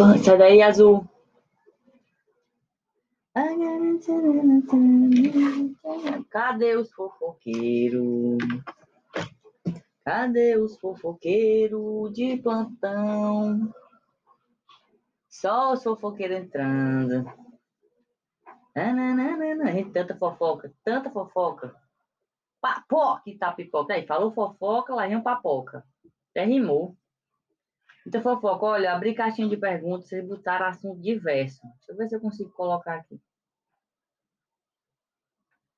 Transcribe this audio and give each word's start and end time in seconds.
Sai 0.00 0.38
daí, 0.38 0.62
azul. 0.62 1.06
Cadê 6.30 6.74
os 6.76 6.90
fofoqueiros? 6.90 8.38
Cadê 10.02 10.56
os 10.56 10.78
fofoqueiros 10.78 12.12
de 12.14 12.38
plantão? 12.38 13.70
Só 15.28 15.74
os 15.74 15.82
fofoqueiros 15.82 16.38
entrando. 16.38 17.30
Tanta 19.92 20.16
fofoca, 20.16 20.72
tanta 20.82 21.10
fofoca. 21.10 21.76
Papoca 22.58 23.22
e 23.26 23.36
tá 23.36 23.52
pipoca. 23.52 23.92
Aí, 23.92 24.06
falou 24.06 24.32
fofoca, 24.32 24.94
lá 24.94 25.06
vem 25.06 25.16
um 25.16 25.22
papoca. 25.22 25.84
Até 26.30 26.46
rimou. 26.46 26.96
Então, 28.06 28.22
fofoca, 28.22 28.64
olha, 28.64 28.92
abri 28.92 29.14
caixinha 29.14 29.48
de 29.48 29.56
perguntas, 29.56 30.08
vocês 30.08 30.26
botaram 30.26 30.66
assunto 30.66 31.00
diverso. 31.00 31.60
Deixa 31.62 31.92
eu 31.92 31.96
ver 31.96 32.08
se 32.08 32.16
eu 32.16 32.20
consigo 32.20 32.50
colocar 32.50 32.96
aqui. 32.96 33.20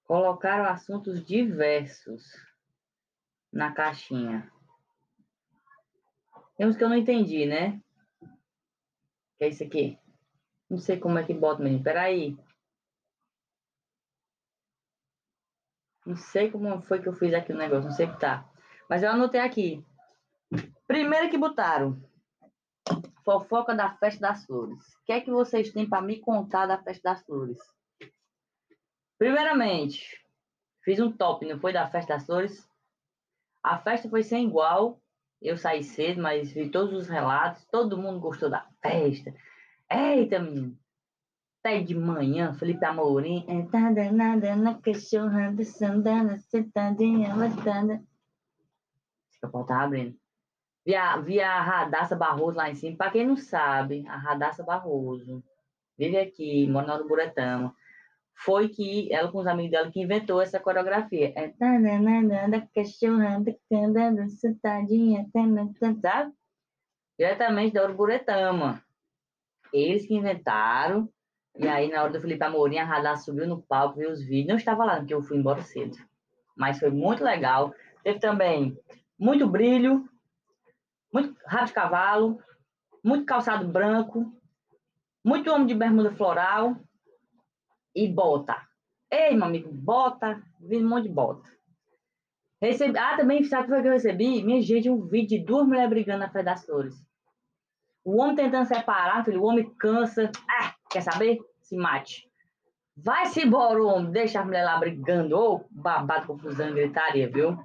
Colocaram 0.05 0.67
assuntos 0.67 1.25
diversos 1.25 2.23
na 3.53 3.73
caixinha. 3.73 4.51
Tem 6.57 6.67
uns 6.67 6.77
que 6.77 6.85
eu 6.85 6.89
não 6.89 6.97
entendi, 6.97 7.47
né? 7.47 7.81
Que 9.39 9.45
é 9.45 9.49
isso 9.49 9.65
aqui? 9.65 9.99
Não 10.71 10.79
sei 10.79 10.99
como 10.99 11.19
é 11.19 11.25
que 11.25 11.35
bota, 11.35 11.63
menino. 11.63 11.83
Peraí. 11.83 12.37
Não 16.07 16.17
sei 16.17 16.51
como 16.51 16.83
foi 16.83 17.01
que 17.01 17.09
eu 17.09 17.15
fiz 17.15 17.33
aqui 17.35 17.53
o 17.53 17.57
negócio, 17.57 17.85
não 17.85 17.93
sei 17.93 18.07
o 18.07 18.13
que 18.13 18.21
tá. 18.21 18.49
Mas 18.89 19.03
eu 19.03 19.11
anotei 19.11 19.41
aqui. 19.41 19.85
Primeiro 20.87 21.31
que 21.31 21.39
botaram. 21.39 22.12
Fofoca 23.25 23.75
da 23.75 23.95
festa 23.97 24.21
das 24.21 24.45
flores. 24.45 24.79
O 24.95 25.05
que 25.05 25.13
é 25.13 25.21
que 25.21 25.31
vocês 25.31 25.73
têm 25.73 25.89
para 25.89 26.03
me 26.03 26.19
contar 26.19 26.67
da 26.67 26.83
festa 26.83 27.11
das 27.11 27.25
flores? 27.25 27.59
Primeiramente, 29.19 30.19
fiz 30.85 30.99
um 30.99 31.13
top, 31.13 31.47
não 31.47 31.61
foi 31.61 31.73
da 31.73 31.89
festa 31.89 32.15
das 32.15 32.27
flores? 32.27 32.69
A 33.63 33.79
festa 33.79 34.09
foi 34.09 34.23
sem 34.23 34.47
igual. 34.47 35.01
Eu 35.41 35.57
saí 35.57 35.83
cedo, 35.83 36.21
mas 36.21 36.53
vi 36.53 36.69
todos 36.71 36.93
os 36.93 37.09
relatos. 37.09 37.65
Todo 37.67 37.97
mundo 37.97 38.21
gostou 38.21 38.51
da 38.51 38.69
festa. 38.81 39.35
Eita, 39.91 40.39
menino. 40.39 40.79
Até 41.61 41.81
de 41.81 41.95
manhã, 41.95 42.53
Felipe 42.55 42.85
Amorim. 42.85 43.47
Tá 43.71 43.93
danada 43.93 44.57
na 44.57 44.75
cachorra, 44.81 45.55
sandana, 45.63 46.39
sentadinha, 46.39 47.37
lastada. 47.37 48.03
Esse 49.31 49.41
capô 49.41 49.63
tá 49.63 49.85
abrindo. 49.85 50.22
Vi 50.85 50.95
a, 50.95 51.17
vi 51.17 51.41
a 51.41 51.61
Radassa 51.61 52.17
Barroso 52.17 52.57
lá 52.57 52.71
em 52.71 52.75
cima. 52.75 52.97
Para 52.97 53.11
quem 53.11 53.27
não 53.27 53.37
sabe, 53.37 54.05
a 54.09 54.17
Radassa 54.17 54.65
Barroso 54.65 55.43
vive 55.97 56.19
aqui, 56.19 56.67
mora 56.67 56.87
na 56.87 57.03
Buretama. 57.03 57.75
Foi 58.35 58.69
que 58.69 59.13
ela 59.13 59.31
com 59.31 59.39
os 59.39 59.47
amigos 59.47 59.71
dela 59.71 59.91
que 59.91 60.01
inventou 60.01 60.41
essa 60.41 60.59
coreografia. 60.59 61.33
É 61.37 61.49
sentadinha, 65.73 66.01
sabe? 66.01 66.33
Diretamente 67.17 67.75
da 67.75 67.85
Uruburetama. 67.85 68.83
Eles 69.73 70.07
que 70.07 70.15
inventaram. 70.15 71.09
E 71.57 71.69
aí, 71.69 71.89
na 71.89 72.03
hora 72.03 72.13
do 72.13 72.21
Felipe 72.21 72.43
Amorim, 72.43 72.79
a 72.79 72.85
Radassa 72.85 73.25
subiu 73.25 73.47
no 73.47 73.63
palco, 73.63 73.99
viu 73.99 74.11
os 74.11 74.25
vídeos. 74.25 74.49
Não 74.49 74.57
estava 74.57 74.85
lá, 74.85 74.97
porque 74.97 75.15
eu 75.15 75.23
fui 75.23 75.37
embora 75.37 75.63
cedo. 75.63 75.97
Mas 76.57 76.81
foi 76.81 76.91
muito 76.91 77.23
legal. 77.23 77.73
Teve 78.03 78.19
também 78.19 78.77
muito 79.19 79.47
brilho, 79.47 80.09
muito 81.13 81.37
rabo 81.47 81.67
de 81.67 81.73
cavalo, 81.73 82.43
muito 83.05 83.27
calçado 83.27 83.69
branco, 83.69 84.33
muito 85.25 85.51
homem 85.51 85.67
de 85.67 85.75
bermuda 85.75 86.11
floral 86.13 86.77
e 87.95 88.09
bota. 88.09 88.57
Ei, 89.11 89.35
meu 89.35 89.45
amigo, 89.45 89.71
bota, 89.71 90.43
vi 90.61 90.79
um 90.79 90.89
monte 90.89 91.05
de 91.05 91.11
bota. 91.11 91.49
Recebi, 92.61 92.97
ah, 92.97 93.17
também, 93.17 93.43
sabe 93.45 93.73
o 93.73 93.83
que 93.83 93.89
eu 93.89 93.93
recebi? 93.93 94.43
Minha 94.43 94.63
gente, 94.63 94.89
um 94.89 95.07
vídeo 95.07 95.39
de 95.41 95.45
duas 95.45 95.67
mulheres 95.67 95.91
brigando 95.91 96.21
na 96.21 96.31
Fé 96.31 96.43
das 96.43 96.65
Flores. 96.65 96.95
O 98.05 98.21
homem 98.21 98.37
tentando 98.37 98.67
separar, 98.67 99.25
filho, 99.25 99.43
o 99.43 99.47
homem 99.47 99.69
cansa. 99.75 100.31
Ah, 100.49 100.73
quer 100.91 101.03
saber? 101.03 101.39
Se 101.61 101.77
mate. 101.77 102.29
Vai-se 102.97 103.45
embora, 103.45 103.83
homem, 103.83 104.13
deixa 104.13 104.41
a 104.41 104.45
mulher 104.45 104.65
lá 104.65 104.79
brigando. 104.79 105.37
Ô, 105.37 105.57
oh, 105.57 105.65
babado, 105.71 106.27
confusão, 106.27 106.73
gritaria, 106.73 107.29
viu? 107.29 107.59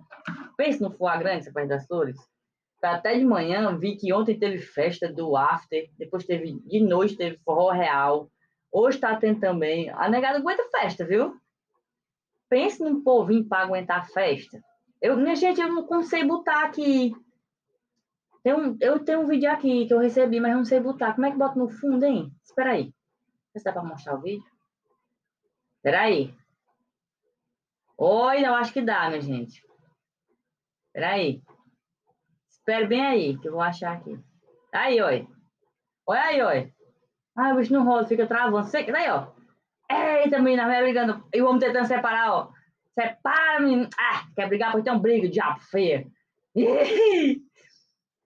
Pense 0.57 0.81
no 0.81 0.91
foie 0.91 1.17
grande, 1.19 1.39
essa 1.39 1.51
Fé 1.51 1.65
das 1.65 1.85
Flores. 1.85 2.17
Até 2.81 3.17
de 3.17 3.25
manhã 3.25 3.75
vi 3.77 3.97
que 3.97 4.13
ontem 4.13 4.37
teve 4.37 4.59
festa 4.59 5.11
do 5.11 5.35
After, 5.35 5.89
depois 5.97 6.25
teve 6.25 6.53
de 6.53 6.79
noite 6.79 7.17
teve 7.17 7.37
forró 7.39 7.71
real. 7.71 8.29
Hoje 8.71 8.99
tá 8.99 9.15
tendo 9.15 9.39
também. 9.39 9.89
A 9.89 10.07
negada 10.07 10.37
aguenta 10.37 10.69
festa, 10.69 11.05
viu? 11.05 11.35
Pense 12.49 12.81
num 12.81 13.03
povinho 13.03 13.47
para 13.47 13.63
aguentar 13.63 14.01
a 14.01 14.05
festa. 14.05 14.61
Eu, 15.01 15.17
minha 15.17 15.35
gente, 15.35 15.59
eu 15.59 15.69
não 15.69 15.85
consigo 15.85 16.27
botar 16.27 16.63
aqui. 16.65 17.13
Tem 18.43 18.53
um, 18.53 18.77
eu 18.79 19.03
tenho 19.03 19.21
um 19.21 19.27
vídeo 19.27 19.51
aqui 19.51 19.85
que 19.85 19.93
eu 19.93 19.99
recebi, 19.99 20.39
mas 20.39 20.51
eu 20.51 20.57
não 20.57 20.65
sei 20.65 20.79
botar. 20.79 21.13
Como 21.13 21.25
é 21.25 21.31
que 21.31 21.37
bota 21.37 21.57
no 21.57 21.69
fundo, 21.69 22.05
hein? 22.05 22.31
Espera 22.43 22.71
aí. 22.71 22.93
Se 23.55 23.63
dá 23.63 23.73
para 23.73 23.83
mostrar 23.83 24.15
o 24.15 24.21
vídeo. 24.21 24.45
Espera 25.77 26.01
aí. 26.01 26.33
Oi, 27.97 28.45
eu 28.45 28.53
acho 28.53 28.71
que 28.71 28.81
dá, 28.81 29.09
minha 29.09 29.21
gente. 29.21 29.63
Espera 30.87 31.13
aí. 31.13 31.41
Espera 32.67 32.85
bem 32.85 33.01
aí, 33.01 33.37
que 33.37 33.47
eu 33.47 33.53
vou 33.53 33.61
achar 33.61 33.93
aqui. 33.93 34.19
Aí, 34.73 35.01
oi. 35.01 35.25
Olha 36.05 36.21
aí, 36.21 36.41
oi. 36.41 36.73
Ah, 37.33 37.53
o 37.53 37.55
bicho 37.55 37.71
não 37.71 37.85
rola, 37.85 38.05
fica 38.05 38.27
travando. 38.27 38.67
Sei, 38.67 38.85
daí, 38.91 39.09
ó. 39.09 39.31
Eita, 39.89 40.37
menina, 40.39 40.67
vai 40.67 40.81
brigando. 40.81 41.25
E 41.33 41.41
homem 41.41 41.61
tentando 41.61 41.87
separar, 41.87 42.29
ó. 42.29 42.51
Separa, 42.93 43.61
menino. 43.61 43.89
Ah, 43.97 44.27
quer 44.35 44.49
brigar? 44.49 44.73
Pois 44.73 44.83
tem 44.83 44.91
um 44.91 44.99
briga, 44.99 45.29
diabo 45.29 45.61
feio. 45.61 46.11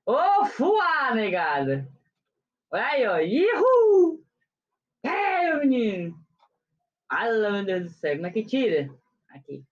Ô, 0.07 0.13
oh, 0.13 0.45
fuá, 0.45 1.13
negada. 1.13 1.87
Olha 2.71 2.87
aí, 2.87 3.07
ó. 3.07 3.19
Ihu! 3.19 4.23
É, 5.03 5.53
menino. 5.59 6.15
Ai, 7.07 7.31
meu 7.31 7.63
Deus 7.63 7.83
do 7.83 7.89
céu. 7.91 8.15
Como 8.15 8.25
é 8.25 8.31
que 8.31 8.43
tira? 8.43 8.89
Aqui. 9.29 9.63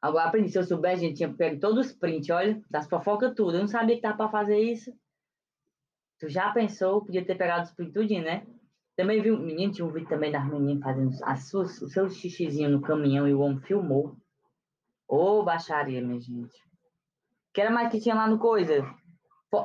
Agora 0.00 0.28
aprendi, 0.28 0.50
se 0.50 0.58
eu 0.58 0.64
soubesse, 0.64 1.02
gente, 1.02 1.16
tinha 1.16 1.32
pego 1.32 1.58
todos 1.58 1.86
os 1.86 1.92
prints, 1.92 2.30
olha, 2.30 2.62
das 2.70 2.88
fofocas 2.88 3.34
tudo. 3.34 3.54
Eu 3.54 3.60
não 3.60 3.68
sabia 3.68 3.96
que 3.96 4.02
tava 4.02 4.16
pra 4.16 4.28
fazer 4.28 4.58
isso. 4.58 4.92
Tu 6.20 6.28
já 6.28 6.52
pensou, 6.52 7.04
podia 7.04 7.24
ter 7.24 7.36
pegado 7.36 7.64
os 7.64 7.72
prints 7.72 7.94
tudinho, 7.94 8.22
né? 8.22 8.46
Também 8.96 9.22
vi 9.22 9.30
um 9.30 9.38
menino, 9.38 9.72
tinha 9.72 9.86
um 9.86 9.92
vídeo 9.92 10.08
também 10.08 10.32
das 10.32 10.44
meninas 10.48 10.82
fazendo 10.82 11.16
as 11.22 11.48
suas, 11.48 11.80
o 11.80 11.88
seu 11.88 12.08
xixizinho 12.10 12.70
no 12.70 12.80
caminhão 12.80 13.28
e 13.28 13.34
o 13.34 13.40
homem 13.40 13.60
filmou. 13.60 14.16
Ô, 15.06 15.40
oh, 15.40 15.44
baixaria, 15.44 16.00
minha 16.02 16.20
gente. 16.20 16.54
Que 17.52 17.60
era 17.60 17.70
mais 17.70 17.90
que 17.90 18.00
tinha 18.00 18.14
lá 18.14 18.28
no 18.28 18.38
coisa. 18.38 18.84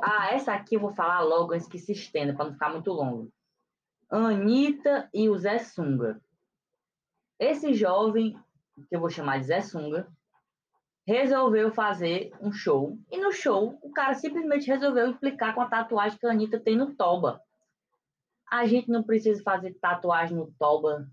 Ah, 0.02 0.28
essa 0.32 0.52
aqui 0.54 0.76
eu 0.76 0.80
vou 0.80 0.94
falar 0.94 1.20
logo 1.20 1.52
antes 1.52 1.66
que 1.66 1.78
se 1.78 1.92
estenda, 1.92 2.34
para 2.34 2.46
não 2.46 2.52
ficar 2.52 2.70
muito 2.70 2.92
longo. 2.92 3.30
Anitta 4.08 5.08
e 5.12 5.28
o 5.28 5.36
Zé 5.36 5.58
Sunga. 5.58 6.20
Esse 7.38 7.74
jovem, 7.74 8.38
que 8.88 8.94
eu 8.94 9.00
vou 9.00 9.10
chamar 9.10 9.38
de 9.38 9.46
Zé 9.46 9.60
Sunga, 9.60 10.08
resolveu 11.06 11.70
fazer 11.70 12.32
um 12.40 12.50
show. 12.52 12.98
E 13.10 13.18
no 13.18 13.32
show, 13.32 13.78
o 13.82 13.90
cara 13.90 14.14
simplesmente 14.14 14.66
resolveu 14.66 15.10
explicar 15.10 15.54
com 15.54 15.60
a 15.60 15.68
tatuagem 15.68 16.18
que 16.18 16.26
a 16.26 16.30
Anitta 16.30 16.58
tem 16.58 16.76
no 16.76 16.94
toba. 16.94 17.40
A 18.50 18.66
gente 18.66 18.90
não 18.90 19.02
precisa 19.02 19.42
fazer 19.42 19.74
tatuagem 19.74 20.36
no 20.36 20.52
toba, 20.58 21.06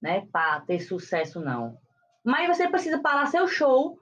né, 0.00 0.26
para 0.32 0.60
ter 0.62 0.80
sucesso, 0.80 1.40
não. 1.40 1.78
Mas 2.24 2.48
você 2.48 2.68
precisa 2.68 3.00
parar 3.00 3.26
seu 3.26 3.46
show 3.48 3.98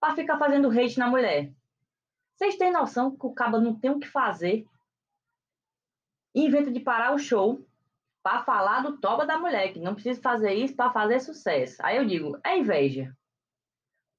para 0.00 0.14
ficar 0.14 0.38
fazendo 0.38 0.70
hate 0.70 0.98
na 0.98 1.08
mulher. 1.08 1.52
Vocês 2.34 2.56
têm 2.56 2.72
noção 2.72 3.16
que 3.16 3.26
o 3.26 3.32
cabo 3.32 3.60
não 3.60 3.78
tem 3.78 3.90
o 3.90 4.00
que 4.00 4.08
fazer? 4.08 4.64
Inventa 6.34 6.70
de 6.70 6.80
parar 6.80 7.14
o 7.14 7.18
show 7.18 7.64
para 8.22 8.42
falar 8.44 8.82
do 8.82 8.98
toba 8.98 9.26
da 9.26 9.38
mulher, 9.38 9.72
que 9.72 9.80
não 9.80 9.94
precisa 9.94 10.20
fazer 10.20 10.54
isso 10.54 10.74
para 10.74 10.92
fazer 10.92 11.20
sucesso. 11.20 11.76
Aí 11.84 11.96
eu 11.96 12.06
digo, 12.06 12.38
é 12.44 12.56
inveja. 12.56 13.14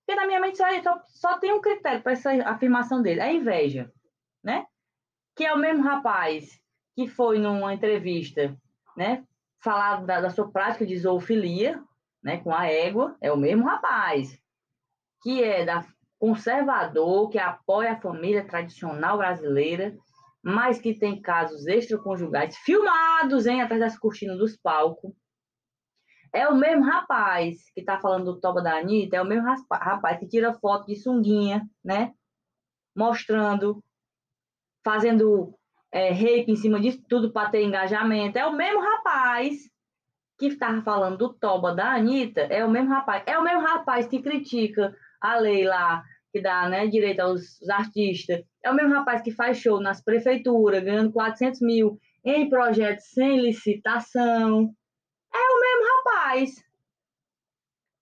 Porque 0.05 0.19
na 0.19 0.27
minha 0.27 0.39
mente 0.39 0.57
só, 0.57 0.65
só, 0.81 1.01
só 1.07 1.39
tem 1.39 1.53
um 1.53 1.61
critério 1.61 2.01
para 2.01 2.11
essa 2.11 2.31
afirmação 2.43 3.01
dele, 3.01 3.21
é 3.21 3.33
inveja, 3.33 3.91
né? 4.43 4.65
Que 5.35 5.45
é 5.45 5.53
o 5.53 5.57
mesmo 5.57 5.83
rapaz 5.83 6.61
que 6.95 7.07
foi 7.07 7.39
numa 7.39 7.73
entrevista, 7.73 8.55
né? 8.95 9.23
Falar 9.63 10.05
da, 10.05 10.21
da 10.21 10.29
sua 10.29 10.51
prática 10.51 10.85
de 10.85 10.97
zoofilia, 10.97 11.81
né? 12.21 12.37
Com 12.37 12.53
a 12.53 12.67
égua, 12.67 13.15
é 13.21 13.31
o 13.31 13.37
mesmo 13.37 13.65
rapaz. 13.65 14.37
Que 15.21 15.41
é 15.41 15.65
da 15.65 15.85
conservador, 16.19 17.29
que 17.29 17.39
apoia 17.39 17.93
a 17.93 18.01
família 18.01 18.45
tradicional 18.45 19.17
brasileira, 19.17 19.97
mas 20.43 20.79
que 20.79 20.93
tem 20.93 21.21
casos 21.21 21.65
extraconjugais 21.65 22.57
filmados, 22.57 23.47
hein? 23.47 23.61
Atrás 23.61 23.79
das 23.79 23.97
cortinas 23.97 24.37
dos 24.37 24.57
palcos 24.57 25.13
é 26.33 26.47
o 26.47 26.55
mesmo 26.55 26.83
rapaz 26.83 27.69
que 27.75 27.83
tá 27.83 27.99
falando 27.99 28.25
do 28.25 28.39
toba 28.39 28.61
da 28.61 28.77
Anitta, 28.77 29.17
é 29.17 29.21
o 29.21 29.25
mesmo 29.25 29.47
rapaz 29.71 30.19
que 30.19 30.27
tira 30.27 30.53
foto 30.53 30.87
de 30.87 30.95
sunguinha, 30.95 31.69
né? 31.83 32.11
Mostrando, 32.95 33.83
fazendo 34.83 35.53
é, 35.91 36.11
rape 36.11 36.45
em 36.47 36.55
cima 36.55 36.79
disso 36.79 37.03
tudo 37.07 37.31
para 37.31 37.51
ter 37.51 37.63
engajamento. 37.63 38.37
É 38.37 38.45
o 38.47 38.53
mesmo 38.53 38.81
rapaz 38.81 39.55
que 40.39 40.47
estava 40.47 40.81
falando 40.81 41.17
do 41.17 41.33
toba 41.33 41.73
da 41.73 41.93
Anitta, 41.93 42.41
é 42.41 42.65
o 42.65 42.69
mesmo 42.69 42.89
rapaz. 42.89 43.23
É 43.27 43.37
o 43.37 43.43
mesmo 43.43 43.61
rapaz 43.61 44.07
que 44.07 44.21
critica 44.21 44.93
a 45.21 45.37
lei 45.37 45.65
lá, 45.65 46.03
que 46.31 46.41
dá 46.41 46.67
né, 46.67 46.87
direito 46.87 47.19
aos 47.19 47.61
artistas. 47.69 48.43
É 48.63 48.71
o 48.71 48.75
mesmo 48.75 48.93
rapaz 48.93 49.21
que 49.21 49.31
faz 49.31 49.59
show 49.59 49.79
nas 49.79 50.03
prefeituras, 50.03 50.83
ganhando 50.83 51.11
400 51.11 51.61
mil 51.61 51.99
em 52.25 52.49
projetos 52.49 53.05
sem 53.09 53.39
licitação. 53.39 54.73
É 55.33 55.37
o 55.37 55.59
mesmo 55.59 55.95
rapaz. 55.97 56.65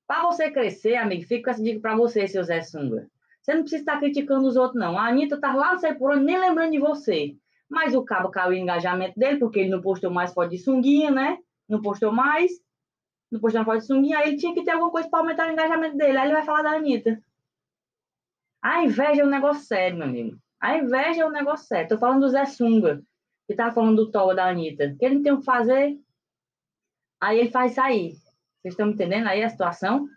Para 0.08 0.24
você 0.24 0.52
crescer, 0.52 0.96
amigo, 0.96 1.26
fica 1.26 1.52
essa 1.52 1.64
dica 1.64 1.80
para 1.80 1.96
você, 1.96 2.28
seu 2.28 2.44
Zé 2.44 2.62
Sunga. 2.62 3.10
Você 3.42 3.54
não 3.54 3.62
precisa 3.62 3.82
estar 3.82 4.00
criticando 4.00 4.48
os 4.48 4.56
outros, 4.56 4.80
não. 4.80 4.98
A 4.98 5.08
Anitta 5.08 5.40
tá 5.40 5.56
lá, 5.56 5.72
não 5.72 5.80
sei 5.80 5.94
por 5.94 6.12
onde, 6.12 6.26
nem 6.26 6.38
lembrando 6.38 6.72
de 6.72 6.80
você. 6.80 7.36
Mas 7.70 7.96
o 7.96 8.04
cabo 8.04 8.30
caiu 8.30 8.52
o 8.52 8.54
engajamento 8.54 9.18
dele, 9.18 9.40
porque 9.40 9.62
ele 9.62 9.70
não 9.70 9.82
postou 9.82 10.12
mais 10.12 10.34
foto 10.34 10.50
de 10.50 10.58
sunguinha, 10.58 11.10
né? 11.10 11.38
Não 11.68 11.82
postou 11.82 12.12
mais. 12.12 12.52
Não 13.32 13.40
postou 13.40 13.64
foto 13.64 13.80
de 13.80 13.88
sunguinha. 13.88 14.20
Aí 14.20 14.28
ele 14.28 14.38
tinha 14.38 14.54
que 14.54 14.64
ter 14.64 14.72
alguma 14.72 14.92
coisa 14.92 15.10
para 15.10 15.20
aumentar 15.20 15.48
o 15.48 15.52
engajamento 15.54 15.96
dele. 15.96 16.18
Aí 16.18 16.26
ele 16.26 16.34
vai 16.34 16.44
falar 16.44 16.64
da 16.64 16.72
Anitta. 16.72 17.24
A 18.62 18.84
inveja 18.84 19.22
é 19.22 19.26
um 19.26 19.30
negócio 19.30 19.64
sério, 19.64 19.98
meu 19.98 20.08
amigo. 20.08 20.38
A 20.60 20.78
inveja 20.78 21.22
é 21.22 21.26
um 21.26 21.32
negócio 21.32 21.66
sério. 21.66 21.88
Tô 21.88 21.98
falando 21.98 22.20
do 22.20 22.30
Zé 22.30 22.46
Sunga, 22.46 23.02
que 23.48 23.56
tava 23.56 23.74
falando 23.74 23.96
do 23.96 24.12
Toba 24.12 24.36
da 24.36 24.50
Anitta. 24.50 24.94
Que 25.00 25.06
ele 25.06 25.16
não 25.16 25.24
tem 25.24 25.32
o 25.32 25.40
que 25.40 25.46
fazer. 25.46 25.98
Aí 27.22 27.40
ele 27.40 27.52
faz 27.52 27.78
aí. 27.78 28.14
Vocês 28.62 28.74
estão 28.74 28.90
entendendo 28.90 29.28
aí 29.28 29.44
a 29.44 29.50
situação? 29.50 30.08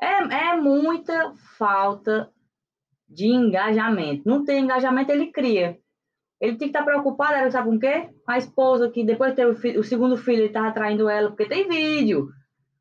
É, 0.00 0.50
é 0.50 0.56
muita 0.56 1.32
falta 1.56 2.30
de 3.08 3.28
engajamento. 3.28 4.28
Não 4.28 4.44
tem 4.44 4.64
engajamento, 4.64 5.12
ele 5.12 5.30
cria. 5.30 5.78
Ele 6.40 6.56
tem 6.56 6.70
que 6.70 6.76
estar 6.76 6.84
preocupado, 6.84 7.50
sabe 7.50 7.68
com 7.68 7.76
o 7.76 7.80
quê? 7.80 8.10
A 8.26 8.36
esposa, 8.36 8.90
que 8.90 9.04
depois 9.04 9.30
de 9.30 9.36
ter 9.36 9.46
o, 9.46 9.54
filho, 9.54 9.80
o 9.80 9.84
segundo 9.84 10.16
filho, 10.16 10.40
ele 10.40 10.46
estava 10.48 10.72
traindo 10.72 11.08
ela, 11.08 11.28
porque 11.28 11.46
tem 11.46 11.68
vídeo. 11.68 12.28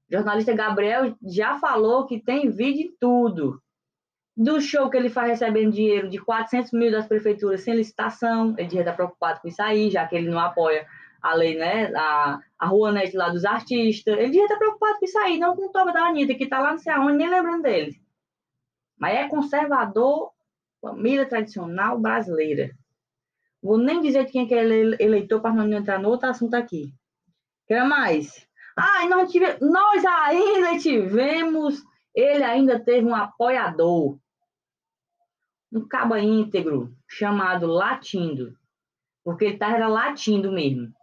O 0.10 0.16
jornalista 0.16 0.54
Gabriel 0.54 1.16
já 1.24 1.58
falou 1.60 2.06
que 2.06 2.20
tem 2.20 2.50
vídeo 2.50 2.90
de 2.90 2.98
tudo. 3.00 3.62
Do 4.36 4.60
show 4.60 4.90
que 4.90 4.98
ele 4.98 5.10
faz 5.10 5.30
recebendo 5.30 5.72
dinheiro 5.72 6.10
de 6.10 6.18
400 6.18 6.74
mil 6.74 6.92
das 6.92 7.08
prefeituras 7.08 7.62
sem 7.62 7.76
licitação, 7.76 8.54
ele 8.58 8.68
devia 8.68 8.82
estar 8.82 8.94
preocupado 8.94 9.40
com 9.40 9.48
isso 9.48 9.62
aí, 9.62 9.90
já 9.90 10.06
que 10.06 10.16
ele 10.16 10.30
não 10.30 10.40
apoia 10.40 10.86
a 11.26 11.34
lei, 11.34 11.58
né, 11.58 11.92
a, 11.96 12.40
a 12.60 12.68
Rouanet 12.68 13.18
lá 13.18 13.30
dos 13.30 13.46
artistas. 13.46 14.14
Ele 14.14 14.28
devia 14.28 14.44
estar 14.44 14.58
preocupado 14.58 15.00
com 15.00 15.06
isso 15.06 15.18
aí, 15.18 15.40
não 15.40 15.56
com 15.56 15.66
o 15.66 15.72
Toba 15.72 15.92
da 15.92 16.08
Anitta, 16.08 16.36
que 16.36 16.44
está 16.44 16.60
lá 16.60 16.72
não 16.72 16.78
sei 16.78 16.94
aonde, 16.94 17.18
nem 17.18 17.30
lembrando 17.30 17.64
dele. 17.64 18.00
Mas 18.96 19.16
é 19.18 19.28
conservador, 19.28 20.32
família 20.80 21.26
tradicional 21.26 22.00
brasileira. 22.00 22.70
Vou 23.62 23.80
nem 23.80 24.02
dizer 24.02 24.26
de 24.26 24.32
quem 24.32 24.46
é 24.46 24.48
que 24.48 24.54
é 24.54 24.64
eleitor 25.04 25.42
para 25.42 25.52
não 25.52 25.72
entrar 25.74 26.00
no 26.00 26.10
outro 26.10 26.30
assunto 26.30 26.54
aqui. 26.54 26.94
Quer 27.68 27.84
mais? 27.84 28.48
Ah, 28.78 29.08
nós, 29.10 29.32
tive... 29.32 29.58
nós 29.62 30.06
ainda 30.06 30.78
tivemos, 30.78 31.82
ele 32.14 32.44
ainda 32.44 32.80
teve 32.80 33.08
um 33.08 33.16
apoiador, 33.16 34.20
um 35.74 35.88
cabo 35.88 36.16
íntegro, 36.16 36.96
chamado 37.08 37.66
Latindo, 37.66 38.56
porque 39.24 39.46
ele 39.46 39.54
estava 39.56 39.88
latindo 39.88 40.52
mesmo. 40.52 40.94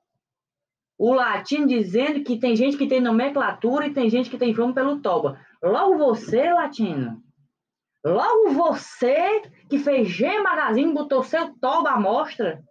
O 1.05 1.13
latino 1.13 1.67
dizendo 1.67 2.23
que 2.23 2.39
tem 2.39 2.55
gente 2.55 2.77
que 2.77 2.87
tem 2.87 3.01
nomenclatura 3.01 3.89
e 3.89 3.93
tem 3.93 4.09
gente 4.09 4.31
que 4.31 4.39
tem 4.39 4.55
fome 4.55 4.73
pelo 4.73 5.01
toba. 5.01 5.37
Logo 5.61 5.99
você, 5.99 6.53
latino, 6.53 7.21
Logo 8.05 8.51
você 8.51 9.43
que 9.69 9.81
fez 9.81 10.09
G 10.09 10.39
Magazine, 10.39 10.95
botou 10.95 11.25
seu 11.25 11.53
toba 11.55 11.91
à 11.91 11.99
mostra. 11.99 12.63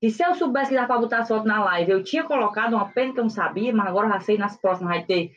E 0.00 0.12
se 0.12 0.24
eu 0.24 0.36
soubesse 0.36 0.70
que 0.70 0.76
dá 0.76 0.86
para 0.86 1.00
botar 1.00 1.26
foto 1.26 1.44
na 1.44 1.64
live, 1.64 1.90
eu 1.90 2.04
tinha 2.04 2.22
colocado 2.22 2.74
uma 2.74 2.88
pena 2.92 3.12
que 3.12 3.18
eu 3.18 3.24
não 3.24 3.30
sabia, 3.30 3.74
mas 3.74 3.88
agora 3.88 4.10
já 4.10 4.20
sei, 4.20 4.38
nas 4.38 4.56
próximas 4.56 4.94
vai 4.94 5.04
ter 5.04 5.32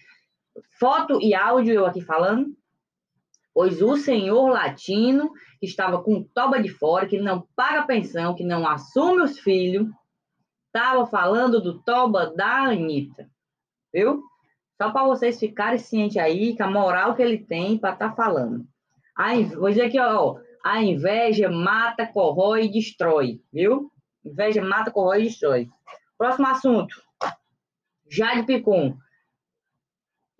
foto 0.79 1.17
e 1.19 1.33
áudio 1.33 1.73
eu 1.73 1.85
aqui 1.87 1.99
falando. 1.99 2.55
Pois 3.55 3.81
o 3.81 3.97
senhor 3.97 4.49
latino, 4.49 5.31
que 5.59 5.65
estava 5.65 6.03
com 6.03 6.23
toba 6.31 6.61
de 6.61 6.69
fora, 6.69 7.07
que 7.07 7.19
não 7.19 7.47
paga 7.55 7.87
pensão, 7.87 8.35
que 8.35 8.43
não 8.43 8.67
assume 8.67 9.23
os 9.23 9.39
filhos, 9.39 9.87
estava 10.73 11.05
falando 11.05 11.61
do 11.61 11.79
toba 11.79 12.33
da 12.35 12.63
Anitta. 12.63 13.29
Viu? 13.93 14.23
Só 14.81 14.91
para 14.91 15.05
vocês 15.05 15.39
ficarem 15.39 15.77
cientes 15.77 16.17
aí 16.17 16.55
que 16.55 16.63
a 16.63 16.69
moral 16.69 17.15
que 17.15 17.21
ele 17.21 17.37
tem 17.37 17.77
para 17.77 17.93
estar 17.93 18.09
tá 18.09 18.15
falando. 18.15 18.65
A, 19.15 19.35
vou 19.55 19.69
dizer 19.69 19.83
aqui, 19.83 19.99
ó, 19.99 20.39
a 20.63 20.81
inveja 20.81 21.49
mata, 21.49 22.07
corrói 22.07 22.65
e 22.65 22.71
destrói, 22.71 23.39
viu? 23.51 23.91
Inveja 24.25 24.63
mata, 24.63 24.89
corrói 24.89 25.21
e 25.21 25.23
destrói. 25.25 25.69
Próximo 26.17 26.47
assunto. 26.47 26.95
Jade 28.09 28.43
Picon. 28.43 28.97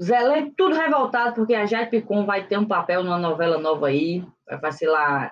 Zelé, 0.02 0.52
tudo 0.58 0.76
revoltado, 0.76 1.36
porque 1.36 1.54
a 1.54 1.68
Jade 1.68 1.92
Picon 1.92 2.26
vai 2.26 2.48
ter 2.48 2.58
um 2.58 2.66
papel 2.66 3.04
numa 3.04 3.20
novela 3.20 3.60
nova 3.60 3.88
aí. 3.88 4.26
Vai 4.48 4.60
fazer 4.60 4.88
lá 4.88 5.32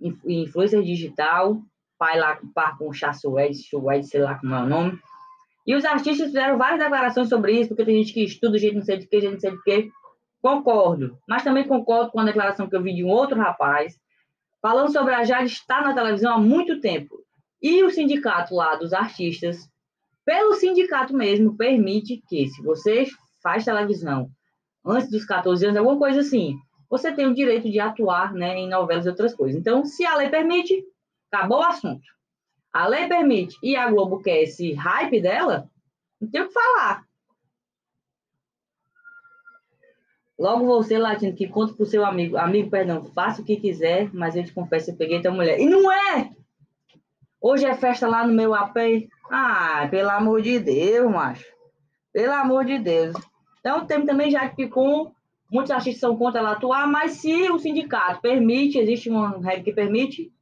influência 0.00 0.82
digital. 0.82 1.62
Pai 2.00 2.18
lá 2.18 2.40
par 2.54 2.78
com 2.78 2.88
o 2.88 2.94
Chassued, 2.94 3.54
Chued, 3.54 4.06
sei 4.06 4.22
lá 4.22 4.36
como 4.36 4.54
é 4.54 4.62
o 4.62 4.66
nome. 4.66 4.98
E 5.66 5.74
os 5.74 5.84
artistas 5.84 6.28
fizeram 6.28 6.56
várias 6.56 6.80
declarações 6.80 7.28
sobre 7.28 7.52
isso, 7.52 7.68
porque 7.68 7.84
tem 7.84 7.96
gente 7.96 8.14
que 8.14 8.24
estuda, 8.24 8.56
gente 8.56 8.76
não 8.76 8.82
sei 8.82 8.96
de 8.96 9.06
que, 9.06 9.20
gente 9.20 9.32
não 9.34 9.40
sei 9.40 9.50
de 9.50 9.62
que. 9.62 9.90
Concordo, 10.40 11.18
mas 11.28 11.44
também 11.44 11.68
concordo 11.68 12.10
com 12.10 12.18
a 12.18 12.24
declaração 12.24 12.66
que 12.66 12.74
eu 12.74 12.82
vi 12.82 12.94
de 12.94 13.04
um 13.04 13.08
outro 13.08 13.38
rapaz 13.38 14.00
falando 14.62 14.90
sobre 14.90 15.12
a 15.12 15.24
Jade 15.24 15.52
estar 15.52 15.82
na 15.82 15.92
televisão 15.92 16.34
há 16.34 16.38
muito 16.38 16.80
tempo. 16.80 17.22
E 17.62 17.84
o 17.84 17.90
sindicato 17.90 18.54
lá 18.54 18.76
dos 18.76 18.94
artistas, 18.94 19.68
pelo 20.24 20.54
sindicato 20.54 21.14
mesmo, 21.14 21.54
permite 21.54 22.22
que, 22.26 22.48
se 22.48 22.62
você 22.62 23.06
faz 23.42 23.66
televisão 23.66 24.30
antes 24.82 25.10
dos 25.10 25.26
14 25.26 25.66
anos, 25.66 25.76
alguma 25.76 25.98
coisa 25.98 26.20
assim, 26.20 26.56
você 26.88 27.12
tem 27.12 27.26
o 27.26 27.34
direito 27.34 27.70
de 27.70 27.78
atuar 27.78 28.32
né, 28.32 28.56
em 28.56 28.68
novelas 28.68 29.04
e 29.04 29.10
outras 29.10 29.34
coisas. 29.34 29.60
Então, 29.60 29.84
se 29.84 30.06
a 30.06 30.16
lei 30.16 30.30
permite, 30.30 30.82
acabou 31.30 31.58
o 31.58 31.64
assunto. 31.64 32.06
A 32.72 32.86
lei 32.86 33.08
permite 33.08 33.56
e 33.62 33.76
a 33.76 33.90
Globo 33.90 34.22
quer 34.22 34.42
esse 34.42 34.72
hype 34.74 35.20
dela, 35.20 35.68
não 36.20 36.30
tem 36.30 36.42
o 36.42 36.48
que 36.48 36.52
falar. 36.52 37.04
Logo 40.38 40.64
você, 40.64 40.96
latino, 40.96 41.36
que 41.36 41.46
conta 41.46 41.74
pro 41.74 41.84
seu 41.84 42.02
amigo. 42.04 42.38
Amigo, 42.38 42.70
perdão, 42.70 43.04
faça 43.04 43.42
o 43.42 43.44
que 43.44 43.56
quiser, 43.56 44.08
mas 44.14 44.34
eu 44.34 44.42
te 44.42 44.52
confesso, 44.54 44.90
eu 44.90 44.96
peguei 44.96 45.20
tua 45.20 45.30
mulher. 45.30 45.60
E 45.60 45.66
não 45.66 45.92
é! 45.92 46.30
Hoje 47.38 47.66
é 47.66 47.74
festa 47.74 48.08
lá 48.08 48.26
no 48.26 48.32
meu 48.32 48.54
AP. 48.54 48.76
Ah, 49.30 49.86
pelo 49.90 50.08
amor 50.08 50.40
de 50.40 50.58
Deus, 50.58 51.10
macho. 51.10 51.44
Pelo 52.10 52.32
amor 52.32 52.64
de 52.64 52.78
Deus. 52.78 53.14
Então, 53.60 53.84
tem 53.86 54.06
também 54.06 54.30
já 54.30 54.48
que 54.48 54.66
com 54.66 55.12
muitos 55.52 55.70
artistas 55.70 56.00
são 56.00 56.16
contra 56.16 56.40
ela 56.40 56.52
atuar, 56.52 56.86
mas 56.86 57.12
se 57.12 57.50
o 57.50 57.58
sindicato 57.58 58.22
permite, 58.22 58.78
existe 58.78 59.10
uma 59.10 59.38
regra 59.38 59.62
que 59.62 59.72
permite, 59.72 60.32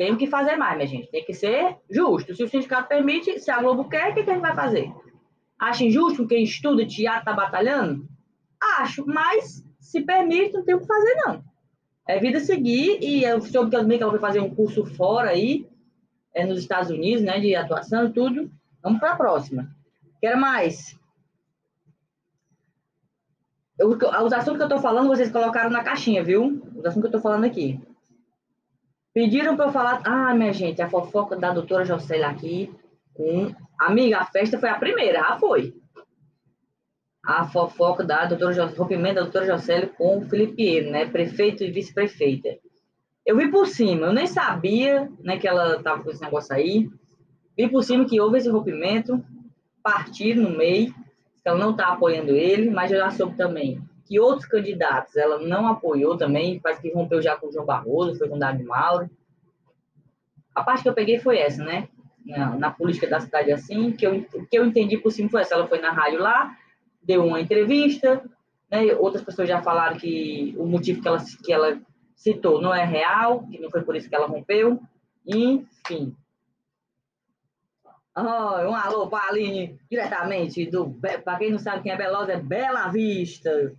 tem 0.00 0.16
que 0.16 0.26
fazer 0.26 0.56
mais, 0.56 0.76
minha 0.76 0.86
gente. 0.86 1.10
Tem 1.10 1.22
que 1.22 1.34
ser 1.34 1.76
justo. 1.90 2.34
Se 2.34 2.42
o 2.42 2.48
sindicato 2.48 2.88
permite, 2.88 3.38
se 3.38 3.50
a 3.50 3.60
Globo 3.60 3.86
quer, 3.86 4.10
o 4.10 4.14
que, 4.14 4.22
que 4.22 4.30
a 4.30 4.32
gente 4.32 4.40
vai 4.40 4.54
fazer? 4.54 4.90
Acha 5.58 5.84
injusto 5.84 6.26
quem 6.26 6.42
estuda 6.42 6.86
teatro 6.86 7.26
tá 7.26 7.34
batalhando? 7.34 8.08
Acho, 8.78 9.04
mas 9.06 9.62
se 9.78 10.00
permite, 10.00 10.54
não 10.54 10.64
tem 10.64 10.74
o 10.74 10.80
que 10.80 10.86
fazer, 10.86 11.14
não. 11.16 11.44
É 12.08 12.18
vida 12.18 12.40
seguir, 12.40 12.98
e 13.02 13.24
eu 13.24 13.42
soube 13.42 13.70
também 13.70 13.98
que 13.98 14.02
ela 14.02 14.12
vai 14.12 14.20
fazer 14.22 14.40
um 14.40 14.54
curso 14.54 14.86
fora 14.86 15.28
aí, 15.28 15.68
é, 16.34 16.46
nos 16.46 16.60
Estados 16.60 16.88
Unidos, 16.88 17.22
né, 17.22 17.38
de 17.38 17.54
atuação 17.54 18.06
e 18.06 18.10
tudo. 18.10 18.50
Vamos 18.82 19.00
para 19.00 19.12
a 19.12 19.16
próxima. 19.16 19.68
Quero 20.18 20.40
mais. 20.40 20.98
Eu, 23.78 23.90
os 23.90 24.32
assuntos 24.32 24.56
que 24.56 24.62
eu 24.62 24.66
estou 24.66 24.80
falando, 24.80 25.08
vocês 25.08 25.30
colocaram 25.30 25.68
na 25.68 25.84
caixinha, 25.84 26.24
viu? 26.24 26.62
Os 26.74 26.86
assuntos 26.86 27.10
que 27.10 27.14
eu 27.14 27.18
estou 27.18 27.20
falando 27.20 27.44
aqui. 27.44 27.78
Pediram 29.12 29.56
para 29.56 29.66
eu 29.66 29.72
falar. 29.72 30.02
Ah, 30.04 30.34
minha 30.34 30.52
gente, 30.52 30.80
a 30.80 30.88
fofoca 30.88 31.36
da 31.36 31.52
doutora 31.52 31.84
Jocely 31.84 32.22
aqui. 32.22 32.72
Com... 33.14 33.52
Amiga, 33.78 34.18
a 34.18 34.24
festa 34.24 34.58
foi 34.58 34.68
a 34.68 34.78
primeira, 34.78 35.20
já 35.20 35.38
foi 35.38 35.74
a 37.24 37.44
fofoca 37.44 38.02
da 38.02 38.24
doutora 38.24 38.66
rompimento 38.66 39.16
da 39.16 39.22
doutora 39.22 39.46
Jocely 39.46 39.88
com 39.88 40.18
o 40.18 40.28
Felipe 40.28 40.80
né, 40.82 41.06
prefeito 41.06 41.62
e 41.62 41.70
vice-prefeita. 41.70 42.48
Eu 43.26 43.36
vi 43.36 43.50
por 43.50 43.66
cima, 43.66 44.06
eu 44.06 44.12
nem 44.12 44.26
sabia 44.26 45.10
né, 45.20 45.38
que 45.38 45.46
ela 45.46 45.76
estava 45.76 46.02
com 46.02 46.10
esse 46.10 46.22
negócio 46.22 46.54
aí. 46.54 46.88
Vi 47.56 47.68
por 47.68 47.82
cima 47.82 48.06
que 48.06 48.20
houve 48.20 48.38
esse 48.38 48.48
rompimento, 48.48 49.22
partido 49.82 50.40
no 50.40 50.56
meio, 50.56 50.94
que 50.94 51.48
ela 51.48 51.58
não 51.58 51.72
está 51.72 51.88
apoiando 51.88 52.30
ele, 52.30 52.70
mas 52.70 52.90
eu 52.90 52.98
já 52.98 53.10
soube 53.10 53.36
também 53.36 53.80
que 54.10 54.18
outros 54.18 54.44
candidatos 54.44 55.16
ela 55.16 55.38
não 55.38 55.68
apoiou 55.68 56.16
também, 56.16 56.58
parece 56.58 56.82
que 56.82 56.92
rompeu 56.92 57.22
já 57.22 57.36
com 57.36 57.46
o 57.46 57.52
João 57.52 57.64
Barroso, 57.64 58.18
foi 58.18 58.28
com 58.28 58.34
o 58.34 58.38
Dado 58.40 58.64
Mauro. 58.64 59.08
A 60.52 60.64
parte 60.64 60.82
que 60.82 60.88
eu 60.88 60.94
peguei 60.94 61.20
foi 61.20 61.38
essa, 61.38 61.62
né? 61.62 61.88
Na, 62.26 62.56
na 62.56 62.70
política 62.72 63.06
da 63.06 63.20
cidade 63.20 63.52
assim, 63.52 63.92
que 63.92 64.04
eu, 64.04 64.24
que 64.24 64.58
eu 64.58 64.66
entendi 64.66 64.98
por 64.98 65.12
cima 65.12 65.30
foi 65.30 65.42
essa. 65.42 65.54
Ela 65.54 65.68
foi 65.68 65.80
na 65.80 65.92
rádio 65.92 66.18
lá, 66.18 66.56
deu 67.00 67.24
uma 67.24 67.40
entrevista, 67.40 68.20
né? 68.68 68.92
outras 68.98 69.22
pessoas 69.22 69.48
já 69.48 69.62
falaram 69.62 69.96
que 69.96 70.56
o 70.58 70.66
motivo 70.66 71.00
que 71.00 71.06
ela, 71.06 71.18
que 71.44 71.52
ela 71.52 71.80
citou 72.16 72.60
não 72.60 72.74
é 72.74 72.84
real, 72.84 73.46
que 73.46 73.60
não 73.60 73.70
foi 73.70 73.82
por 73.82 73.94
isso 73.94 74.08
que 74.08 74.16
ela 74.16 74.26
rompeu, 74.26 74.82
enfim. 75.24 76.16
Oh, 78.16 78.68
um 78.68 78.74
alô 78.74 79.06
para 79.06 79.28
Aline, 79.28 79.78
diretamente 79.88 80.68
do. 80.68 80.90
Para 81.24 81.38
quem 81.38 81.52
não 81.52 81.60
sabe 81.60 81.84
quem 81.84 81.92
é 81.92 81.96
Belosa, 81.96 82.32
é 82.32 82.40
Bela 82.40 82.88
Vista. 82.88 83.72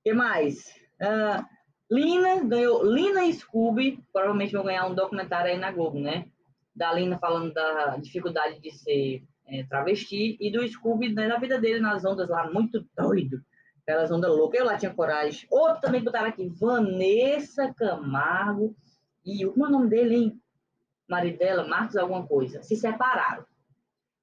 O 0.00 0.02
que 0.02 0.12
mais? 0.14 0.66
Uh, 1.00 1.44
Lina 1.90 2.42
ganhou. 2.44 2.82
Lina 2.84 3.26
e 3.26 3.32
Scooby 3.34 4.02
provavelmente 4.12 4.52
vão 4.52 4.64
ganhar 4.64 4.86
um 4.86 4.94
documentário 4.94 5.50
aí 5.50 5.58
na 5.58 5.70
Globo, 5.70 6.00
né? 6.00 6.26
Da 6.74 6.92
Lina 6.92 7.18
falando 7.18 7.52
da 7.52 7.96
dificuldade 7.98 8.60
de 8.60 8.70
ser 8.70 9.22
é, 9.46 9.64
travesti 9.64 10.38
e 10.40 10.50
do 10.50 10.66
Scooby 10.66 11.12
né, 11.12 11.26
na 11.26 11.36
vida 11.36 11.60
dele 11.60 11.80
nas 11.80 12.04
ondas 12.04 12.30
lá, 12.30 12.50
muito 12.50 12.86
doido. 12.96 13.42
Aquelas 13.82 14.10
ondas 14.10 14.30
loucas. 14.30 14.60
Eu 14.60 14.66
lá 14.66 14.78
tinha 14.78 14.94
coragem. 14.94 15.46
Outro 15.50 15.82
também 15.82 16.02
botaram 16.02 16.28
aqui, 16.28 16.48
Vanessa 16.48 17.74
Camargo. 17.74 18.74
E 19.26 19.44
o 19.44 19.52
é 19.66 19.68
nome 19.68 19.90
dele, 19.90 20.14
hein? 20.14 20.42
Maridela, 21.08 21.66
Marcos 21.66 21.96
alguma 21.96 22.26
coisa. 22.26 22.62
Se 22.62 22.76
separaram. 22.76 23.44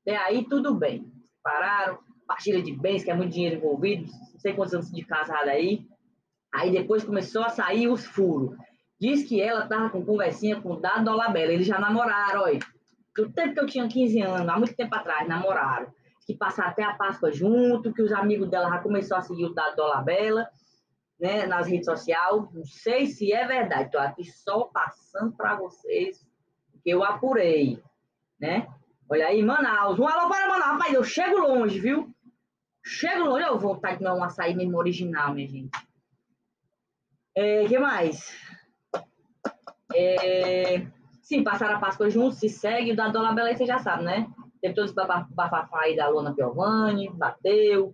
Até 0.02 0.18
aí 0.18 0.48
tudo 0.48 0.74
bem. 0.74 1.12
Pararam, 1.44 2.00
partilha 2.28 2.62
de 2.62 2.74
bens, 2.74 3.04
que 3.04 3.10
é 3.10 3.16
muito 3.16 3.34
dinheiro 3.34 3.56
envolvido, 3.56 4.12
não 4.34 4.40
sei 4.40 4.54
quantos 4.54 4.74
anos 4.74 4.92
de 4.92 5.04
casada 5.04 5.52
aí. 5.52 5.86
Aí 6.54 6.72
depois 6.72 7.04
começou 7.04 7.44
a 7.44 7.50
sair 7.50 7.88
os 7.88 8.06
furos. 8.06 8.56
Diz 9.00 9.24
que 9.24 9.42
ela 9.42 9.68
tava 9.68 9.90
com 9.90 10.04
conversinha 10.04 10.60
com 10.60 10.74
o 10.74 10.80
Dado 10.80 11.06
Dolabella. 11.06 11.54
Eles 11.54 11.68
já 11.68 11.80
namoraram, 11.80 12.42
olha. 12.42 12.60
Do 13.16 13.32
tempo 13.32 13.54
que 13.54 13.60
eu 13.60 13.66
tinha 13.66 13.88
15 13.88 14.22
anos, 14.22 14.50
há 14.50 14.58
muito 14.58 14.76
tempo 14.76 14.94
atrás, 14.96 15.28
namoraram. 15.28 15.88
Que 16.26 16.36
passaram 16.36 16.72
até 16.72 16.84
a 16.84 16.94
Páscoa 16.94 17.32
junto, 17.32 17.94
que 17.94 18.02
os 18.02 18.12
amigos 18.12 18.50
dela 18.50 18.70
já 18.70 18.80
começaram 18.80 19.22
a 19.22 19.26
seguir 19.26 19.46
o 19.46 19.54
Dado 19.54 19.76
Dolabella, 19.76 20.48
né, 21.20 21.46
nas 21.46 21.68
redes 21.68 21.86
sociais. 21.86 22.44
Não 22.54 22.66
sei 22.66 23.08
se 23.08 23.32
é 23.32 23.46
verdade. 23.48 23.86
Estou 23.86 24.02
aqui 24.02 24.24
só 24.26 24.66
passando 24.66 25.32
para 25.36 25.56
vocês, 25.56 26.26
que 26.84 26.90
eu 26.90 27.04
apurei, 27.04 27.82
né? 28.40 28.68
Olha 29.10 29.28
aí, 29.28 29.42
Manaus. 29.42 29.98
Um 29.98 30.08
alô 30.08 30.30
para 30.30 30.48
Manaus. 30.48 30.72
Rapaz, 30.72 30.94
eu 30.94 31.04
chego 31.04 31.40
longe, 31.40 31.80
viu? 31.80 32.14
Chego 32.88 33.26
longe. 33.26 33.46
Eu 33.46 33.60
vou 33.60 33.76
de 33.76 33.82
comer 33.82 34.12
um 34.12 34.24
açaí 34.24 34.56
mesmo 34.56 34.78
original, 34.78 35.34
minha 35.34 35.48
gente. 35.48 35.70
É, 37.36 37.66
que 37.68 37.78
mais? 37.78 38.34
É, 39.94 40.86
sim, 41.22 41.44
passaram 41.44 41.76
a 41.76 41.80
Páscoa 41.80 42.10
juntos, 42.10 42.40
se 42.40 42.50
segue. 42.50 42.94
O 42.94 42.96
da 42.96 43.10
Dona 43.10 43.34
Bela 43.34 43.54
você 43.54 43.66
já 43.66 43.78
sabe, 43.78 44.04
né? 44.04 44.28
Teve 44.62 44.74
todos 44.74 44.92
os 44.92 44.96
bafafá 44.96 45.82
aí 45.82 45.96
da 45.96 46.08
Lona 46.08 46.34
Piovani, 46.34 47.10
bateu, 47.10 47.94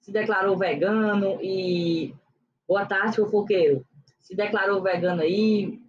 se 0.00 0.12
declarou 0.12 0.56
vegano 0.56 1.38
e. 1.42 2.14
Boa 2.66 2.86
tarde, 2.86 3.16
fofoqueiro. 3.16 3.84
Se 4.20 4.34
declarou 4.34 4.82
vegano 4.82 5.22
aí, 5.22 5.80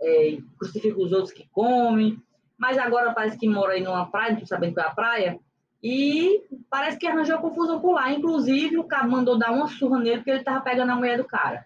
é, 0.00 0.38
crucifica 0.58 1.00
os 1.00 1.12
outros 1.12 1.32
que 1.32 1.48
comem 1.48 2.20
mas 2.58 2.78
agora 2.78 3.12
parece 3.12 3.38
que 3.38 3.48
mora 3.48 3.74
aí 3.74 3.82
numa 3.82 4.10
praia, 4.10 4.32
não 4.32 4.40
tô 4.40 4.46
sabendo 4.46 4.74
qual 4.74 4.86
é 4.86 4.88
a 4.88 4.94
praia, 4.94 5.40
e 5.82 6.42
parece 6.70 6.98
que 6.98 7.06
arranjou 7.06 7.38
confusão 7.38 7.80
por 7.80 7.92
lá. 7.92 8.10
Inclusive, 8.10 8.78
o 8.78 8.84
cara 8.84 9.06
mandou 9.06 9.38
dar 9.38 9.52
uma 9.52 9.68
surra 9.68 9.98
nele 9.98 10.18
porque 10.18 10.30
ele 10.30 10.44
tava 10.44 10.62
pegando 10.62 10.92
a 10.92 10.96
mulher 10.96 11.16
do 11.18 11.24
cara. 11.24 11.64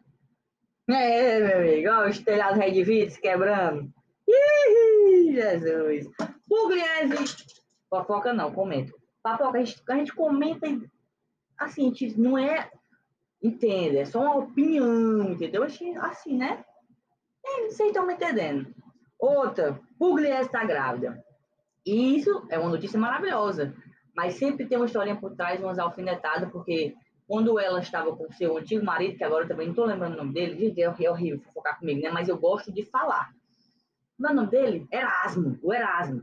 É, 0.88 1.38
meu 1.40 1.58
amigo, 1.58 1.88
ó, 1.90 2.08
os 2.08 2.18
telhados 2.18 2.58
Red 2.58 2.82
Vites 2.82 3.16
quebrando. 3.16 3.92
Ih, 4.28 5.32
Jesus. 5.34 6.08
Pugliese. 6.48 7.36
Fofoca 7.88 8.32
não, 8.32 8.52
comenta. 8.52 8.92
Papoca, 9.22 9.58
a 9.58 9.64
gente, 9.64 9.82
a 9.88 9.94
gente 9.94 10.14
comenta 10.14 10.66
assim, 11.58 11.82
a 11.82 11.88
gente 11.88 12.20
não 12.20 12.36
é. 12.36 12.70
Entende? 13.42 13.98
É 13.98 14.04
só 14.04 14.20
uma 14.20 14.36
opinião, 14.36 15.32
entendeu? 15.32 15.62
Assim, 15.62 16.36
né? 16.36 16.64
É, 17.44 17.68
vocês 17.68 17.88
estão 17.88 18.06
me 18.06 18.14
entendendo. 18.14 18.74
Outra, 19.18 19.80
Pugliese 19.98 20.46
está 20.46 20.64
grávida. 20.64 21.22
E 21.86 22.16
isso 22.16 22.46
é 22.50 22.58
uma 22.58 22.68
notícia 22.68 22.98
maravilhosa, 22.98 23.74
mas 24.20 24.34
sempre 24.34 24.66
tem 24.66 24.76
uma 24.76 24.84
historinha 24.84 25.16
por 25.16 25.34
trás, 25.34 25.58
umas 25.58 25.78
alfinetadas, 25.78 26.52
porque 26.52 26.94
quando 27.26 27.58
ela 27.58 27.80
estava 27.80 28.14
com 28.14 28.30
seu 28.32 28.58
antigo 28.58 28.84
marido, 28.84 29.16
que 29.16 29.24
agora 29.24 29.44
eu 29.44 29.48
também 29.48 29.68
não 29.68 29.72
estou 29.72 29.86
lembrando 29.86 30.12
o 30.12 30.16
nome 30.18 30.34
dele, 30.34 30.74
é 30.78 31.10
horrível 31.10 31.40
focar 31.54 31.78
comigo, 31.78 32.02
né? 32.02 32.10
Mas 32.10 32.28
eu 32.28 32.36
gosto 32.36 32.70
de 32.70 32.84
falar. 32.84 33.30
O 34.18 34.22
nome 34.22 34.50
dele? 34.50 34.86
Erasmo, 34.92 35.58
o 35.62 35.72
Erasmo. 35.72 36.20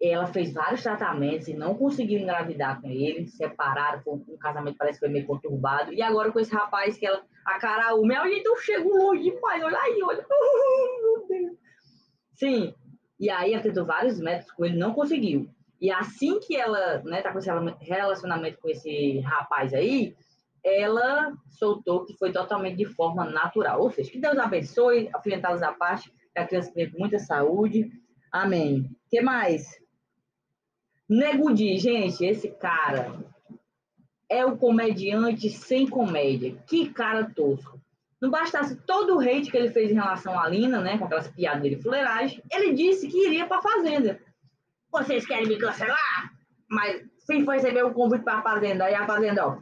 Ela 0.00 0.28
fez 0.28 0.52
vários 0.52 0.80
tratamentos 0.80 1.48
e 1.48 1.54
não 1.54 1.74
conseguiu 1.74 2.20
engravidar 2.20 2.80
com 2.80 2.88
ele, 2.88 3.26
separaram, 3.26 4.00
foi 4.00 4.14
um 4.14 4.38
casamento 4.38 4.76
parece 4.78 5.00
que 5.00 5.06
foi 5.06 5.12
meio 5.12 5.26
conturbado. 5.26 5.92
E 5.92 6.00
agora 6.00 6.30
com 6.30 6.38
esse 6.38 6.54
rapaz 6.54 6.96
que 6.96 7.04
ela, 7.04 7.20
a 7.44 7.58
cara, 7.58 7.96
o 7.96 8.06
meu, 8.06 8.22
gente, 8.28 8.46
eu 8.46 8.56
chego 8.58 8.96
longe 8.96 9.24
demais, 9.24 9.60
olha 9.60 9.76
aí, 9.76 10.00
olha. 10.04 10.24
Meu 11.02 11.26
Deus. 11.26 11.58
Sim. 12.34 12.74
E 13.18 13.28
aí 13.28 13.54
ela 13.54 13.62
tentou 13.64 13.84
vários 13.84 14.20
métodos 14.20 14.52
com 14.52 14.64
ele, 14.64 14.78
não 14.78 14.94
conseguiu. 14.94 15.50
E 15.80 15.90
assim 15.90 16.40
que 16.40 16.56
ela, 16.56 17.02
né, 17.04 17.22
tá 17.22 17.32
com 17.32 17.38
esse 17.38 17.50
relacionamento 17.80 18.58
com 18.60 18.68
esse 18.68 19.20
rapaz 19.20 19.72
aí, 19.72 20.16
ela 20.64 21.32
soltou 21.48 22.04
que 22.04 22.16
foi 22.16 22.32
totalmente 22.32 22.76
de 22.76 22.84
forma 22.84 23.24
natural. 23.24 23.80
Ou 23.80 23.90
seja, 23.90 24.10
que 24.10 24.20
Deus 24.20 24.38
abençoe, 24.38 25.08
afinetados 25.14 25.62
à 25.62 25.72
parte, 25.72 26.10
que 26.10 26.38
a 26.38 26.46
criança 26.46 26.72
tenha 26.72 26.90
muita 26.96 27.18
saúde. 27.18 27.90
Amém. 28.32 28.90
que 29.08 29.20
mais? 29.20 29.78
Negudi, 31.08 31.78
gente, 31.78 32.24
esse 32.24 32.50
cara 32.50 33.24
é 34.28 34.44
o 34.44 34.58
comediante 34.58 35.48
sem 35.48 35.86
comédia. 35.86 36.56
Que 36.66 36.90
cara 36.90 37.32
tosco. 37.34 37.80
Não 38.20 38.30
bastasse 38.30 38.76
todo 38.84 39.16
o 39.16 39.20
hate 39.20 39.50
que 39.50 39.56
ele 39.56 39.70
fez 39.70 39.90
em 39.90 39.94
relação 39.94 40.38
à 40.38 40.48
Lina, 40.48 40.80
né, 40.80 40.98
com 40.98 41.04
aquelas 41.04 41.28
piadas 41.28 41.62
dele 41.62 41.80
fuleiragem, 41.80 42.42
ele 42.52 42.74
disse 42.74 43.08
que 43.08 43.26
iria 43.26 43.46
para 43.46 43.62
Fazenda. 43.62 44.20
Vocês 44.90 45.26
querem 45.26 45.46
me 45.46 45.58
cancelar? 45.58 46.32
Mas 46.68 47.02
foi 47.26 47.56
receber 47.56 47.84
o 47.84 47.92
convite 47.92 48.24
para 48.24 48.38
a 48.38 48.42
Fazenda. 48.42 48.84
Aí 48.84 48.94
a 48.94 49.06
Fazenda, 49.06 49.46
ó. 49.46 49.58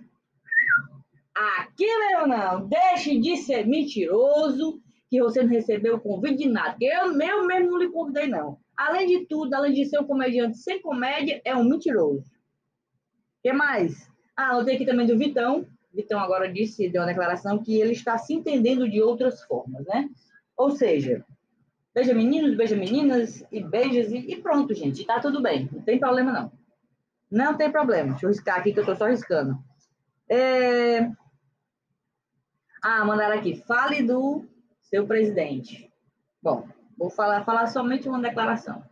Aqui, 1.34 1.86
meu 1.86 2.26
não, 2.26 2.66
deixe 2.66 3.18
de 3.20 3.36
ser 3.36 3.66
mentiroso, 3.66 4.80
que 5.10 5.20
você 5.20 5.42
não 5.42 5.50
recebeu 5.50 5.96
o 5.96 6.00
convite 6.00 6.44
de 6.44 6.48
nada. 6.48 6.76
Eu, 6.80 7.12
eu 7.12 7.46
mesmo 7.46 7.70
não 7.70 7.78
lhe 7.78 7.90
convidei, 7.90 8.26
não. 8.26 8.58
Além 8.76 9.06
de 9.06 9.26
tudo, 9.26 9.52
além 9.54 9.72
de 9.72 9.84
ser 9.84 10.00
um 10.00 10.06
comediante 10.06 10.58
sem 10.58 10.80
comédia, 10.80 11.40
é 11.44 11.54
um 11.54 11.64
mentiroso. 11.64 12.24
O 12.24 13.42
que 13.42 13.52
mais? 13.52 14.10
Ah, 14.36 14.62
tenho 14.64 14.76
aqui 14.76 14.86
também 14.86 15.06
do 15.06 15.18
Vitão, 15.18 15.66
Vitão 15.96 16.20
agora 16.20 16.52
disse, 16.52 16.90
deu 16.90 17.00
uma 17.00 17.08
declaração 17.08 17.62
que 17.62 17.80
ele 17.80 17.92
está 17.92 18.18
se 18.18 18.34
entendendo 18.34 18.88
de 18.88 19.00
outras 19.00 19.42
formas, 19.42 19.84
né? 19.86 20.10
Ou 20.54 20.70
seja, 20.70 21.24
beija 21.96 22.12
meninos, 22.12 22.54
beija 22.54 22.76
meninas 22.76 23.42
e 23.50 23.64
beijas 23.64 24.12
e, 24.12 24.18
e 24.18 24.42
pronto, 24.42 24.74
gente, 24.74 25.06
tá 25.06 25.18
tudo 25.18 25.40
bem, 25.40 25.66
não 25.72 25.80
tem 25.80 25.98
problema 25.98 26.30
não. 26.30 26.52
Não 27.30 27.56
tem 27.56 27.72
problema. 27.72 28.10
Deixa 28.10 28.26
eu 28.26 28.30
riscar 28.30 28.58
aqui 28.58 28.72
que 28.72 28.78
eu 28.78 28.84
tô 28.84 28.94
só 28.94 29.06
riscando. 29.06 29.58
É... 30.28 31.10
Ah, 32.82 33.04
mandaram 33.04 33.36
aqui. 33.36 33.56
Fale 33.66 34.02
do 34.02 34.46
seu 34.82 35.06
presidente. 35.06 35.90
Bom, 36.40 36.68
vou 36.96 37.10
falar, 37.10 37.44
falar 37.44 37.66
somente 37.66 38.08
uma 38.08 38.20
declaração. 38.20 38.84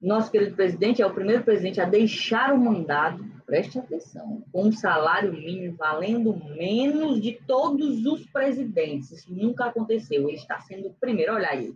Nosso 0.00 0.30
querido 0.30 0.56
presidente 0.56 1.00
é 1.00 1.06
o 1.06 1.14
primeiro 1.14 1.44
presidente 1.44 1.80
a 1.80 1.84
deixar 1.84 2.52
o 2.52 2.58
mandado 2.58 3.24
preste 3.46 3.78
atenção, 3.78 4.44
com 4.52 4.64
um 4.64 4.72
salário 4.72 5.32
mínimo 5.32 5.76
valendo 5.76 6.34
menos 6.56 7.20
de 7.20 7.40
todos 7.46 8.04
os 8.04 8.26
presidentes. 8.26 9.12
Isso 9.12 9.32
nunca 9.32 9.66
aconteceu. 9.66 10.28
Ele 10.28 10.36
está 10.36 10.60
sendo 10.60 10.88
o 10.88 10.94
primeiro. 10.94 11.34
Olha 11.34 11.48
aí. 11.48 11.74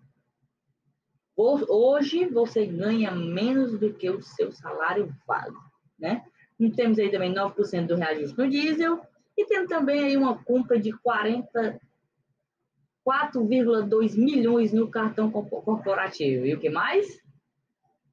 Hoje 1.37 2.27
você 2.27 2.67
ganha 2.67 3.13
menos 3.13 3.79
do 3.79 3.95
que 3.95 4.11
o 4.11 4.21
seu 4.21 4.53
salário 4.53 5.15
vale, 5.27 5.57
né? 5.99 6.23
E 6.59 6.71
temos 6.71 6.99
aí 6.99 7.11
também 7.11 7.33
9% 7.33 7.87
do 7.87 7.97
reajuste 7.97 8.37
no 8.37 8.51
diesel 8.51 9.01
e 9.39 9.47
temos 9.47 9.69
também 9.69 10.05
aí 10.05 10.17
uma 10.17 10.37
compra 10.45 10.79
de 10.79 10.93
40 10.93 11.81
4,2 13.07 14.15
milhões 14.17 14.73
no 14.73 14.89
cartão 14.89 15.31
corporativo. 15.31 16.45
E 16.45 16.55
o 16.55 16.61
que 16.61 16.69
mais? 16.69 17.20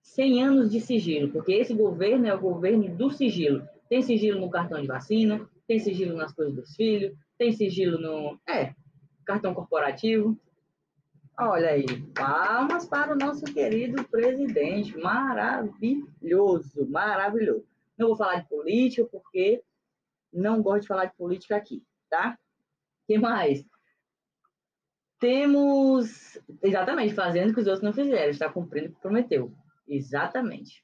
100 0.08 0.44
anos 0.44 0.72
de 0.72 0.80
sigilo, 0.80 1.32
porque 1.32 1.54
esse 1.54 1.74
governo 1.74 2.28
é 2.28 2.34
o 2.34 2.40
governo 2.40 2.88
do 2.96 3.12
sigilo. 3.12 3.68
Tem 3.90 4.02
sigilo 4.02 4.40
no 4.40 4.50
cartão 4.50 4.82
de 4.82 4.88
vacina, 4.88 5.48
tem 5.68 5.80
sigilo 5.80 6.16
nas 6.16 6.34
coisas 6.34 6.56
dos 6.56 6.76
filhos, 6.76 7.16
tem 7.38 7.52
sigilo 7.52 8.00
no. 8.00 8.40
É, 8.48 8.74
cartão 9.26 9.54
corporativo. 9.54 10.40
Olha 11.40 11.70
aí, 11.70 11.86
palmas 12.16 12.88
para 12.88 13.14
o 13.14 13.18
nosso 13.18 13.44
querido 13.46 14.04
presidente. 14.06 14.98
Maravilhoso, 14.98 16.88
maravilhoso. 16.90 17.66
Não 17.98 18.08
vou 18.08 18.16
falar 18.16 18.42
de 18.42 18.48
política, 18.48 19.08
porque 19.12 19.62
não 20.34 20.62
gosto 20.62 20.82
de 20.82 20.88
falar 20.88 21.06
de 21.06 21.16
política 21.16 21.58
aqui, 21.58 21.84
tá? 22.10 22.38
O 23.04 23.08
que 23.08 23.20
mais? 23.20 23.64
Temos, 25.20 26.40
exatamente, 26.64 27.14
fazendo 27.14 27.52
o 27.52 27.54
que 27.54 27.60
os 27.60 27.68
outros 27.68 27.84
não 27.84 27.94
fizeram, 27.94 28.30
está 28.30 28.50
cumprindo 28.50 28.90
o 28.90 28.94
que 28.94 29.02
prometeu. 29.02 29.52
Exatamente. 29.88 30.84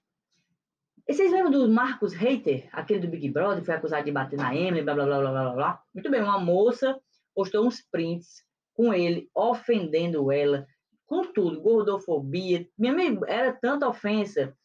E 1.07 1.13
vocês 1.13 1.31
lembram 1.31 1.51
do 1.51 1.69
Marcos 1.69 2.13
Reiter, 2.13 2.69
aquele 2.71 3.01
do 3.01 3.09
Big 3.09 3.29
Brother, 3.29 3.59
que 3.59 3.65
foi 3.65 3.75
acusado 3.75 4.05
de 4.05 4.11
bater 4.11 4.37
na 4.37 4.55
Emily, 4.55 4.83
blá, 4.83 4.93
blá, 4.93 5.05
blá, 5.05 5.19
blá, 5.19 5.31
blá, 5.31 5.53
blá? 5.53 5.83
Muito 5.93 6.09
bem, 6.09 6.21
uma 6.21 6.39
moça 6.39 6.97
postou 7.35 7.65
uns 7.65 7.81
prints 7.91 8.43
com 8.73 8.93
ele, 8.93 9.29
ofendendo 9.35 10.31
ela, 10.31 10.65
com 11.05 11.23
tudo, 11.33 11.61
gordofobia. 11.61 12.67
Minha 12.77 12.93
amiga, 12.93 13.25
era 13.27 13.51
tanta 13.53 13.87
ofensa. 13.87 14.55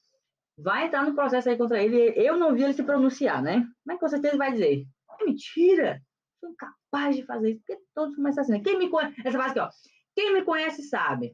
Vai 0.57 0.87
entrar 0.87 1.04
no 1.04 1.14
processo 1.14 1.49
aí 1.49 1.57
contra 1.57 1.83
ele. 1.83 2.12
Eu 2.16 2.37
não 2.37 2.54
vi 2.54 2.62
ele 2.62 2.73
se 2.73 2.83
pronunciar, 2.83 3.42
né? 3.42 3.66
Mas 3.85 3.99
com 3.99 4.09
certeza 4.09 4.37
vai 4.37 4.52
dizer: 4.52 4.87
é 5.21 5.25
mentira, 5.25 6.00
sou 6.40 6.50
incapaz 6.50 7.16
de 7.16 7.25
fazer 7.25 7.50
isso. 7.50 7.62
Porque 7.66 7.83
todos 7.95 8.16
começam 8.16 8.42
assim. 8.42 8.52
Né? 8.52 8.61
Quem 8.61 8.78
me 8.78 8.88
conhece, 8.88 9.21
essa 9.25 9.38
frase 9.38 9.59
aqui, 9.59 9.61
ó. 9.61 9.68
Quem 10.14 10.35
me 10.35 10.42
conhece 10.42 10.83
sabe. 10.83 11.33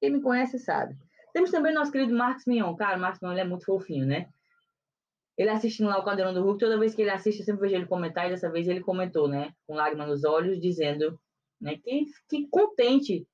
Quem 0.00 0.10
me 0.10 0.20
conhece 0.20 0.58
sabe. 0.58 0.96
Temos 1.38 1.52
também 1.52 1.72
nosso 1.72 1.92
querido 1.92 2.12
Marcos 2.12 2.46
Mignon. 2.46 2.74
Cara, 2.74 2.96
o 2.96 3.00
Marcos 3.00 3.20
Mignon 3.20 3.34
ele 3.34 3.42
é 3.42 3.44
muito 3.44 3.64
fofinho, 3.64 4.04
né? 4.04 4.28
Ele 5.36 5.48
assistindo 5.48 5.88
lá 5.88 5.96
o 5.96 6.02
Caldeirão 6.02 6.34
do 6.34 6.42
Hulk, 6.42 6.58
toda 6.58 6.76
vez 6.76 6.96
que 6.96 7.02
ele 7.02 7.12
assiste, 7.12 7.38
eu 7.38 7.44
sempre 7.44 7.60
vejo 7.60 7.76
ele 7.76 7.86
comentar, 7.86 8.26
e 8.26 8.30
dessa 8.30 8.50
vez 8.50 8.66
ele 8.66 8.80
comentou, 8.80 9.28
né? 9.28 9.54
Com 9.64 9.76
lágrima 9.76 10.04
nos 10.04 10.24
olhos, 10.24 10.60
dizendo 10.60 11.16
né, 11.60 11.78
que, 11.78 12.06
que 12.28 12.48
contente 12.48 13.24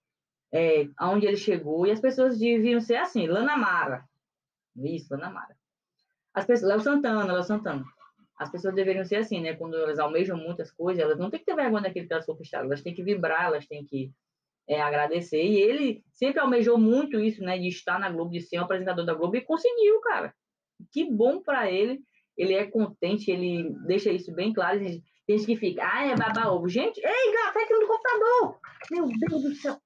é, 0.53 0.87
aonde 0.99 1.25
ele 1.25 1.39
chegou, 1.39 1.87
e 1.87 1.93
as 1.93 1.99
pessoas 1.99 2.39
deviam 2.39 2.79
ser 2.79 2.97
assim, 2.97 3.27
Lana 3.27 3.57
Mara. 3.57 4.05
Isso, 4.77 5.15
Lana 5.15 5.31
Mara. 5.31 5.57
As 6.35 6.45
pessoas, 6.45 6.73
Léo 6.73 6.81
Santana, 6.81 7.33
Léo 7.33 7.43
Santana. 7.43 7.87
As 8.37 8.51
pessoas 8.51 8.75
deveriam 8.75 9.07
ser 9.07 9.17
assim, 9.17 9.41
né? 9.41 9.55
Quando 9.55 9.77
elas 9.77 9.99
almejam 9.99 10.37
muitas 10.37 10.71
coisas, 10.71 11.03
elas 11.03 11.19
não 11.19 11.31
têm 11.31 11.41
que 11.41 11.47
ter 11.47 11.57
vergonha 11.57 11.85
daquilo 11.85 12.07
que 12.07 12.13
elas 12.13 12.27
conquistaram, 12.27 12.67
elas 12.67 12.83
têm 12.83 12.93
que 12.93 13.03
vibrar, 13.03 13.47
elas 13.47 13.67
têm 13.67 13.83
que 13.83 14.13
é, 14.69 14.81
agradecer. 14.81 15.43
E 15.43 15.57
ele 15.57 16.05
sempre 16.13 16.41
almejou 16.41 16.79
muito 16.79 17.21
isso, 17.21 17.43
né? 17.43 17.59
De 17.59 17.69
estar 17.69 17.99
na 17.99 18.11
Globo, 18.11 18.31
de 18.31 18.41
ser 18.41 18.59
um 18.59 18.63
apresentador 18.63 19.05
da 19.05 19.15
Globo, 19.15 19.37
e 19.37 19.41
conseguiu, 19.41 20.01
cara. 20.01 20.35
Que 20.93 21.11
bom 21.11 21.43
para 21.43 21.71
ele. 21.71 22.03
Ele 22.37 22.55
é 22.55 22.67
contente, 22.67 23.31
ele 23.31 23.71
deixa 23.87 24.11
isso 24.11 24.35
bem 24.35 24.53
claro. 24.53 24.81
Tem 24.81 25.39
gente 25.39 25.47
que 25.47 25.57
fica, 25.57 25.83
ah, 25.85 26.07
é 26.07 26.17
baba 26.17 26.51
ovo. 26.51 26.69
Gente, 26.69 26.99
ei, 26.99 27.33
gato, 27.33 27.59
aqui 27.59 27.73
no 27.75 27.87
computador. 27.87 28.59
Meu 28.91 29.09
Deus 29.09 29.43
do 29.43 29.55
céu. 29.55 29.79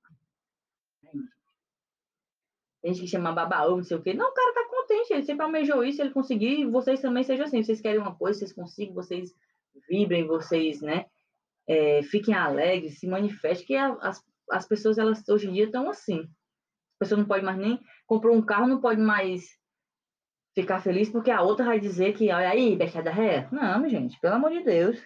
Tem 2.81 2.95
gente 2.95 3.05
que 3.05 3.11
chama 3.11 3.33
baba 3.33 3.67
ovo, 3.67 3.79
não 3.79 3.85
sei 3.85 3.97
o 3.97 4.03
quê. 4.03 4.15
Não, 4.15 4.31
o 4.31 4.33
cara 4.33 4.55
tá 4.55 4.65
contente, 4.69 5.13
ele 5.13 5.23
sempre 5.25 5.45
almejou 5.45 5.85
isso, 5.85 6.01
ele 6.01 6.11
conseguiu, 6.11 6.51
e 6.51 6.71
vocês 6.71 7.01
também 7.01 7.23
sejam 7.23 7.45
assim. 7.45 7.63
Vocês 7.63 7.81
querem 7.81 8.01
uma 8.01 8.15
coisa, 8.15 8.39
vocês 8.39 8.53
conseguem, 8.53 8.95
vocês 8.95 9.35
vibrem, 9.89 10.27
vocês, 10.27 10.81
né? 10.81 11.07
É, 11.67 12.03
fiquem 12.03 12.35
alegres, 12.35 12.99
se 12.99 13.07
manifestem, 13.07 13.67
que 13.67 13.77
as, 13.77 14.23
as 14.51 14.67
pessoas, 14.67 14.99
elas 14.99 15.27
hoje 15.29 15.49
em 15.49 15.53
dia 15.53 15.65
estão 15.65 15.89
assim. 15.91 16.23
A 16.97 16.99
pessoa 17.01 17.19
não 17.19 17.27
pode 17.27 17.45
mais 17.45 17.59
nem. 17.59 17.81
Comprou 18.07 18.37
um 18.37 18.43
carro, 18.43 18.67
não 18.67 18.81
pode 18.81 19.01
mais 19.01 19.47
ficar 20.55 20.81
feliz 20.81 21.09
porque 21.09 21.31
a 21.31 21.43
outra 21.43 21.67
vai 21.67 21.79
dizer 21.79 22.15
que, 22.15 22.33
olha 22.33 22.51
aí, 22.51 22.77
da 22.77 23.11
ré. 23.11 23.49
Não, 23.53 23.89
gente, 23.89 24.19
pelo 24.21 24.35
amor 24.35 24.51
de 24.51 24.65
Deus. 24.65 25.01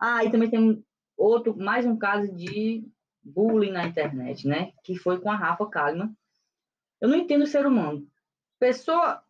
Ah, 0.00 0.24
e 0.24 0.30
também 0.30 0.50
tem 0.50 0.84
outro, 1.16 1.56
mais 1.56 1.86
um 1.86 1.96
caso 1.96 2.32
de 2.34 2.84
bullying 3.22 3.72
na 3.72 3.86
internet, 3.86 4.46
né? 4.46 4.72
Que 4.84 4.96
foi 4.96 5.20
com 5.20 5.30
a 5.30 5.36
Rafa 5.36 5.66
Kalimann. 5.68 6.14
Eu 7.00 7.08
não 7.08 7.16
entendo 7.16 7.42
o 7.42 7.46
ser 7.46 7.66
humano. 7.66 8.06
Pessoa 8.58 9.22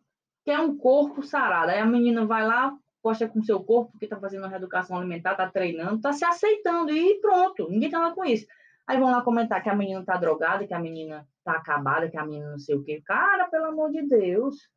quer 0.45 0.59
um 0.59 0.77
corpo 0.77 1.23
sarado. 1.23 1.71
Aí 1.71 1.79
a 1.79 1.85
menina 1.85 2.25
vai 2.25 2.45
lá, 2.45 2.75
posta 3.01 3.27
com 3.27 3.41
seu 3.41 3.63
corpo, 3.63 3.91
porque 3.91 4.07
tá 4.07 4.19
fazendo 4.19 4.41
uma 4.41 4.49
reeducação 4.49 4.97
alimentar, 4.97 5.35
tá 5.35 5.49
treinando, 5.49 6.01
tá 6.01 6.11
se 6.11 6.25
aceitando 6.25 6.91
e 6.91 7.19
pronto. 7.21 7.69
Ninguém 7.69 7.89
tá 7.89 7.99
lá 7.99 8.11
com 8.11 8.25
isso. 8.25 8.45
Aí 8.89 8.99
vão 8.99 9.11
lá 9.11 9.21
comentar 9.21 9.61
que 9.61 9.69
a 9.69 9.75
menina 9.75 10.03
tá 10.03 10.17
drogada, 10.17 10.65
que 10.65 10.73
a 10.73 10.79
menina 10.79 11.23
tá 11.43 11.51
acabada, 11.51 12.09
que 12.09 12.17
a 12.17 12.25
menina 12.25 12.49
não 12.49 12.57
sei 12.57 12.73
o 12.75 12.83
quê. 12.83 13.03
Cara, 13.05 13.47
pelo 13.47 13.65
amor 13.65 13.91
de 13.91 14.01
Deus. 14.01 14.67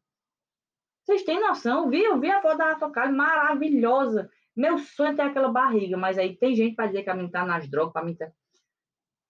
Vocês 1.02 1.22
têm 1.22 1.40
noção? 1.40 1.88
Vi, 1.88 2.04
eu 2.04 2.20
vi 2.20 2.30
a 2.30 2.42
foto 2.42 2.58
da 2.58 2.74
Kalimann, 2.90 3.16
maravilhosa. 3.16 4.30
Meu 4.54 4.76
sonho 4.76 5.12
é 5.12 5.14
ter 5.14 5.22
aquela 5.22 5.48
barriga, 5.48 5.96
mas 5.96 6.18
aí 6.18 6.36
tem 6.36 6.54
gente 6.54 6.76
para 6.76 6.88
dizer 6.88 7.04
que 7.04 7.08
a 7.08 7.14
menina 7.14 7.32
tá 7.32 7.46
nas 7.46 7.66
drogas, 7.70 7.94
para 7.94 8.04
mim 8.04 8.14
tá... 8.14 8.30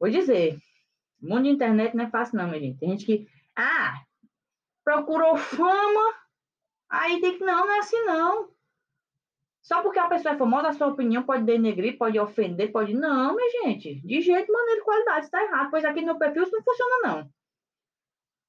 Vou 0.01 0.11
dizer, 0.11 0.59
o 1.23 1.29
mundo 1.29 1.45
de 1.45 1.51
internet 1.51 1.97
não 1.97 2.05
é 2.05 2.11
fácil 2.11 2.39
não, 2.39 2.49
minha 2.49 2.59
gente. 2.59 2.81
Tem 2.81 2.89
gente 2.89 3.07
que, 3.07 3.29
ah, 3.55 4.03
procurou 4.83 5.37
fama, 5.37 6.15
aí 6.91 7.21
tem 7.21 7.39
que, 7.39 7.45
não, 7.45 7.67
não 7.67 7.73
é 7.73 7.79
assim 7.79 8.05
não. 8.05 8.49
Só 9.63 9.81
porque 9.81 9.99
a 10.01 10.09
pessoa 10.09 10.35
é 10.35 10.39
famosa, 10.39 10.69
a 10.69 10.73
sua 10.73 10.89
opinião 10.89 11.23
pode 11.23 11.45
denegrir, 11.45 11.97
pode 11.97 12.19
ofender, 12.19 12.73
pode... 12.73 12.93
Não, 12.95 13.37
minha 13.37 13.49
gente, 13.63 14.01
de 14.05 14.21
jeito, 14.21 14.53
maneira 14.53 14.81
e 14.81 14.85
qualidade, 14.85 15.27
está 15.27 15.43
errado. 15.43 15.71
Pois 15.71 15.85
aqui 15.85 16.01
no 16.01 16.07
meu 16.07 16.19
perfil 16.19 16.43
isso 16.43 16.53
não 16.53 16.65
funciona, 16.65 16.99
não. 17.05 17.31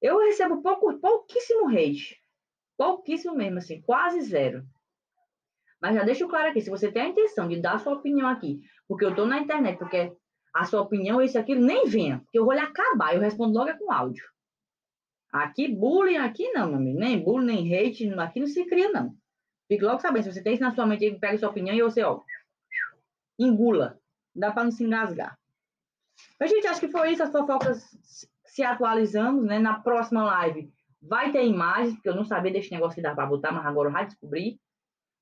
Eu 0.01 0.19
recebo 0.19 0.61
pouco, 0.61 0.99
pouquíssimo 0.99 1.69
hate. 1.69 2.19
Pouquíssimo 2.75 3.35
mesmo, 3.35 3.59
assim, 3.59 3.79
quase 3.83 4.21
zero. 4.21 4.63
Mas 5.79 5.95
já 5.95 6.03
deixo 6.03 6.27
claro 6.27 6.49
aqui, 6.49 6.61
se 6.61 6.69
você 6.69 6.91
tem 6.91 7.03
a 7.03 7.07
intenção 7.09 7.47
de 7.47 7.61
dar 7.61 7.79
sua 7.79 7.93
opinião 7.93 8.27
aqui, 8.27 8.61
porque 8.87 9.05
eu 9.05 9.11
estou 9.11 9.27
na 9.27 9.39
internet, 9.39 9.77
porque 9.77 10.11
a 10.53 10.65
sua 10.65 10.81
opinião, 10.81 11.21
isso 11.21 11.37
aqui, 11.37 11.53
nem 11.53 11.85
venha, 11.85 12.19
porque 12.19 12.39
eu 12.39 12.45
vou 12.45 12.53
lhe 12.53 12.59
acabar, 12.59 13.13
eu 13.13 13.21
respondo 13.21 13.57
logo 13.57 13.69
é 13.69 13.77
com 13.77 13.91
áudio. 13.91 14.25
Aqui, 15.31 15.67
bullying, 15.67 16.17
aqui 16.17 16.51
não, 16.53 16.67
meu 16.67 16.77
amigo, 16.77 16.99
nem 16.99 17.23
bullying, 17.23 17.45
nem 17.45 17.75
hate, 17.75 18.11
aqui 18.19 18.39
não 18.39 18.47
se 18.47 18.65
cria, 18.65 18.91
não. 18.91 19.15
Fique 19.73 19.85
logo 19.85 19.99
sabendo, 19.99 20.25
se 20.25 20.33
você 20.33 20.43
tem 20.43 20.53
isso 20.53 20.61
na 20.61 20.69
sua 20.69 20.85
mente, 20.85 21.15
pega 21.15 21.35
sua 21.35 21.49
opinião 21.49 21.75
e 21.75 21.81
você, 21.81 22.03
ó, 22.03 22.21
engula. 23.39 23.99
Dá 24.35 24.51
para 24.51 24.65
não 24.65 24.71
se 24.71 24.83
engasgar. 24.83 25.35
Mas, 26.39 26.51
gente, 26.51 26.67
acho 26.67 26.79
que 26.79 26.89
foi 26.89 27.11
isso, 27.11 27.23
as 27.23 27.31
fofocas 27.31 27.83
se 28.45 28.61
atualizamos, 28.61 29.43
né? 29.43 29.57
Na 29.57 29.79
próxima 29.79 30.23
live 30.23 30.71
vai 31.01 31.31
ter 31.31 31.43
imagens, 31.43 31.95
porque 31.95 32.07
eu 32.07 32.15
não 32.15 32.23
sabia 32.23 32.51
desse 32.51 32.71
negócio 32.71 32.93
que 32.93 33.01
dá 33.01 33.15
para 33.15 33.25
botar, 33.25 33.51
mas 33.51 33.65
agora 33.65 33.89
eu 33.89 33.93
já 33.93 34.03
descobri. 34.03 34.61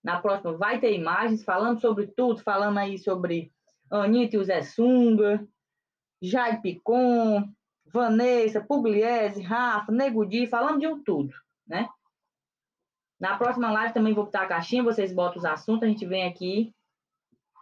Na 0.03 0.19
próxima 0.19 0.57
vai 0.57 0.81
ter 0.81 0.93
imagens 0.93 1.45
falando 1.45 1.79
sobre 1.79 2.07
tudo, 2.07 2.43
falando 2.43 2.77
aí 2.77 2.97
sobre 2.97 3.53
Anitta 3.89 4.35
e 4.35 4.39
o 4.39 4.43
Zé 4.43 4.63
Sunga, 4.63 5.47
Jai 6.21 6.59
Picon, 6.59 7.49
Vanessa, 7.85 8.59
Pugliese, 8.59 9.41
Rafa, 9.41 9.93
Negudi, 9.93 10.45
falando 10.45 10.81
de 10.81 10.87
um 10.87 11.01
tudo, 11.01 11.33
né? 11.65 11.87
Na 13.21 13.37
próxima 13.37 13.71
live 13.71 13.93
também 13.93 14.15
vou 14.15 14.25
botar 14.25 14.41
a 14.41 14.47
caixinha, 14.47 14.81
vocês 14.81 15.13
botam 15.13 15.37
os 15.37 15.45
assuntos, 15.45 15.83
a 15.83 15.87
gente 15.87 16.07
vem 16.07 16.27
aqui. 16.27 16.73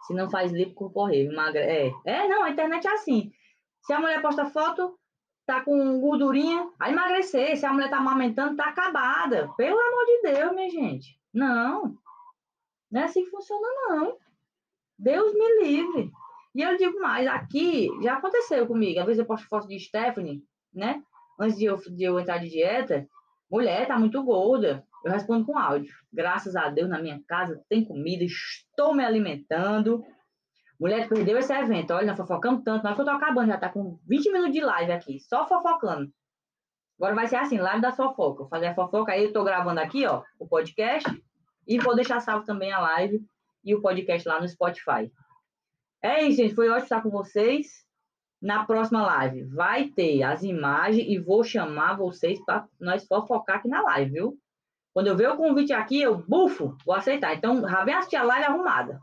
Se 0.06 0.14
não 0.14 0.30
faz 0.30 0.50
livro, 0.50 0.72
corporreio, 0.72 1.36
magra. 1.36 1.60
É. 1.60 1.92
é, 2.06 2.26
não, 2.26 2.44
a 2.44 2.50
internet 2.50 2.88
é 2.88 2.94
assim. 2.94 3.30
Se 3.82 3.92
a 3.92 4.00
mulher 4.00 4.22
posta 4.22 4.46
foto, 4.46 4.98
tá 5.44 5.60
com 5.60 6.00
gordurinha, 6.00 6.66
a 6.78 6.90
emagrecer. 6.90 7.58
Se 7.58 7.66
a 7.66 7.72
mulher 7.74 7.90
tá 7.90 7.98
amamentando, 7.98 8.56
tá 8.56 8.70
acabada. 8.70 9.50
Pelo 9.58 9.78
amor 9.78 10.06
de 10.06 10.22
Deus, 10.32 10.52
minha 10.54 10.70
gente. 10.70 11.20
Não. 11.32 11.94
Não 12.90 13.02
é 13.02 13.04
assim 13.04 13.22
que 13.22 13.30
funciona, 13.30 13.68
não. 13.88 14.16
Deus 14.98 15.34
me 15.34 15.62
livre. 15.62 16.10
E 16.54 16.62
eu 16.62 16.78
digo 16.78 16.98
mais, 17.00 17.26
aqui 17.26 17.90
já 18.02 18.16
aconteceu 18.16 18.66
comigo. 18.66 18.98
Às 18.98 19.06
vezes 19.06 19.18
eu 19.20 19.26
posto 19.26 19.46
foto 19.46 19.68
de 19.68 19.78
Stephanie, 19.78 20.42
né? 20.72 21.02
Antes 21.38 21.58
de 21.58 21.66
eu, 21.66 21.76
de 21.76 22.02
eu 22.02 22.18
entrar 22.18 22.38
de 22.38 22.48
dieta. 22.48 23.06
Mulher, 23.50 23.86
tá 23.88 23.98
muito 23.98 24.22
gorda. 24.22 24.84
Eu 25.04 25.10
respondo 25.10 25.44
com 25.44 25.58
áudio. 25.58 25.94
Graças 26.12 26.54
a 26.54 26.68
Deus, 26.68 26.88
na 26.88 27.00
minha 27.00 27.20
casa 27.26 27.60
tem 27.68 27.84
comida, 27.84 28.22
estou 28.22 28.94
me 28.94 29.04
alimentando. 29.04 30.04
Mulher 30.78 31.08
perdeu 31.08 31.36
esse 31.38 31.52
evento. 31.52 31.92
Olha, 31.92 32.06
nós 32.06 32.16
fofocamos 32.16 32.62
tanto. 32.62 32.84
Nós 32.84 32.94
que 32.94 33.00
eu 33.00 33.04
tô 33.04 33.10
acabando, 33.10 33.48
já 33.48 33.58
tá 33.58 33.68
com 33.68 33.98
20 34.06 34.32
minutos 34.32 34.52
de 34.52 34.60
live 34.60 34.92
aqui, 34.92 35.20
só 35.20 35.46
fofocando. 35.46 36.10
Agora 36.98 37.14
vai 37.14 37.26
ser 37.26 37.36
assim, 37.36 37.58
live 37.58 37.80
da 37.80 37.92
fofoca. 37.92 38.40
Vou 38.40 38.48
fazer 38.48 38.66
a 38.66 38.74
fofoca 38.74 39.12
aí, 39.12 39.24
eu 39.24 39.32
tô 39.32 39.42
gravando 39.42 39.80
aqui, 39.80 40.06
ó, 40.06 40.22
o 40.38 40.46
podcast. 40.46 41.10
E 41.66 41.78
vou 41.78 41.94
deixar 41.94 42.20
salvo 42.20 42.44
também 42.44 42.72
a 42.72 42.80
live 42.80 43.20
e 43.64 43.74
o 43.74 43.80
podcast 43.80 44.28
lá 44.28 44.40
no 44.40 44.48
Spotify. 44.48 45.10
É 46.02 46.22
isso, 46.22 46.38
gente. 46.38 46.54
Foi 46.54 46.68
ótimo 46.68 46.84
estar 46.84 47.02
com 47.02 47.10
vocês. 47.10 47.66
Na 48.40 48.64
próxima 48.64 49.02
live 49.02 49.44
vai 49.44 49.88
ter 49.88 50.22
as 50.22 50.42
imagens 50.42 51.06
e 51.06 51.18
vou 51.18 51.44
chamar 51.44 51.96
vocês 51.96 52.42
para 52.44 52.66
nós 52.80 53.06
fofocar 53.06 53.56
aqui 53.56 53.68
na 53.68 53.82
live, 53.82 54.12
viu? 54.12 54.38
Quando 54.94 55.08
eu 55.08 55.16
ver 55.16 55.28
o 55.28 55.36
convite 55.36 55.72
aqui, 55.72 56.00
eu 56.00 56.16
bufo, 56.16 56.76
vou 56.84 56.94
aceitar. 56.94 57.34
Então, 57.34 57.60
já 57.68 57.84
vem 57.84 57.94
assistir 57.94 58.16
a 58.16 58.22
live 58.22 58.46
arrumada. 58.46 59.00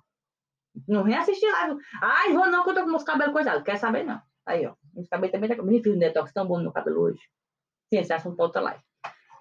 Não 0.87 1.03
vem 1.03 1.15
assistir 1.15 1.49
live. 1.49 1.79
Ai, 2.01 2.33
vou 2.33 2.49
não, 2.49 2.63
que 2.63 2.71
eu 2.71 2.75
tô 2.75 2.83
com 2.83 2.89
meus 2.89 3.03
cabelos 3.03 3.33
coisados. 3.33 3.63
Quer 3.63 3.77
saber, 3.77 4.03
não. 4.03 4.21
Aí, 4.45 4.65
ó. 4.65 4.73
Meus 4.93 5.07
cabelos 5.07 5.31
também 5.31 5.49
tá... 5.49 5.63
Me 5.63 5.81
fiz 5.81 5.95
um 5.95 5.99
detox 5.99 6.33
tão 6.33 6.45
bom 6.45 6.57
no 6.57 6.63
meu 6.63 6.71
cabelo 6.73 7.01
hoje. 7.01 7.19
Sim, 7.89 7.99
esse 7.99 8.11
assunto 8.11 8.39
outra 8.39 8.61
live. 8.61 8.83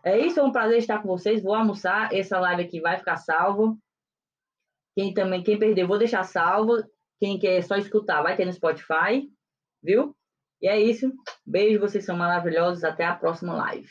É 0.04 0.18
isso, 0.18 0.38
é 0.38 0.42
um 0.42 0.52
prazer 0.52 0.78
estar 0.78 1.02
com 1.02 1.09
vocês. 1.09 1.42
Vou 1.42 1.54
almoçar. 1.54 2.12
Essa 2.12 2.38
live 2.38 2.62
aqui 2.62 2.80
vai 2.80 2.96
ficar 2.96 3.16
salvo. 3.16 3.76
Quem 4.96 5.12
também, 5.12 5.42
quem 5.42 5.59
perdeu, 5.59 5.88
vou 5.88 5.98
deixar 5.98 6.22
salvo. 6.22 6.76
Quem 7.18 7.38
quer 7.38 7.62
só 7.62 7.76
escutar, 7.76 8.22
vai 8.22 8.37
ter 8.37 8.44
no 8.44 8.52
Spotify, 8.52 9.28
viu? 9.87 10.14
E 10.61 10.68
é 10.68 10.79
isso. 10.79 11.12
Beijo, 11.46 11.81
vocês 11.81 12.05
são 12.05 12.16
maravilhosos. 12.16 12.85
Até 12.85 13.05
a 13.05 13.14
próxima 13.14 13.55
live. 13.55 13.88